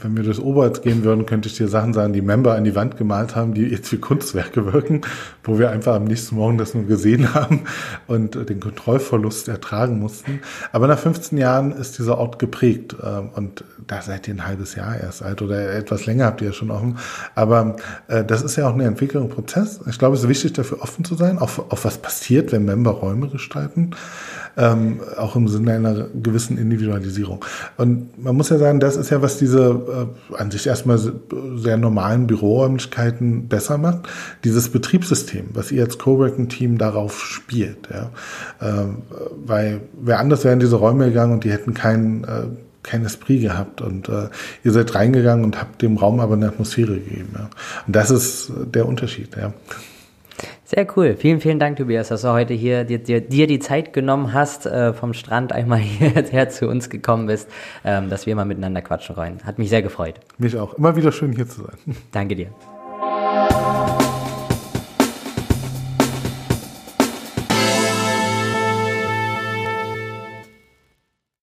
[0.00, 2.74] wenn wir durchs Oberholz gehen würden, könnte ich dir Sachen sagen, die Member an die
[2.74, 5.02] Wand gemalt haben, die jetzt wie Kunstwerke wirken,
[5.44, 7.66] wo wir einfach am nächsten Morgen das nur gesehen haben
[8.08, 10.40] und den Kontrollverlust ertragen mussten.
[10.72, 14.74] Aber nach 15 Jahren ist dieser Ort geprägt ähm, und da seid ihr ein halbes
[14.74, 16.98] Jahr erst alt oder etwas länger habt ihr ja schon offen.
[17.36, 17.76] Aber
[18.08, 18.96] äh, das ist ja auch ein
[19.28, 19.78] Prozess.
[19.88, 22.90] Ich glaube, es ist wichtig, dafür offen zu sein, auch auf was passiert, wenn Member
[22.90, 23.92] Räume gestalten.
[24.56, 27.44] Ähm, auch im Sinne einer gewissen Individualisierung.
[27.76, 31.76] Und man muss ja sagen, das ist ja, was diese äh, an sich erstmal sehr
[31.76, 34.08] normalen Büroräumlichkeiten besser macht.
[34.44, 37.88] Dieses Betriebssystem, was ihr als Coworking-Team darauf spielt.
[37.90, 38.10] Ja?
[38.60, 38.86] Äh,
[39.46, 42.46] weil wer anders wäre in diese Räume gegangen und die hätten keinen äh,
[42.82, 44.28] kein Esprit gehabt und äh,
[44.64, 47.34] ihr seid reingegangen und habt dem Raum aber eine Atmosphäre gegeben.
[47.34, 47.50] Ja.
[47.86, 49.36] Und das ist der Unterschied.
[49.36, 49.52] Ja.
[50.70, 51.16] Sehr cool.
[51.16, 54.66] Vielen, vielen Dank, Tobias, dass du heute hier dir, dir, dir die Zeit genommen hast,
[54.66, 57.48] äh, vom Strand einmal hierher zu uns gekommen bist,
[57.84, 59.40] ähm, dass wir mal miteinander quatschen wollen.
[59.42, 60.20] Hat mich sehr gefreut.
[60.38, 60.74] Mich auch.
[60.74, 61.96] Immer wieder schön hier zu sein.
[62.12, 63.79] Danke dir.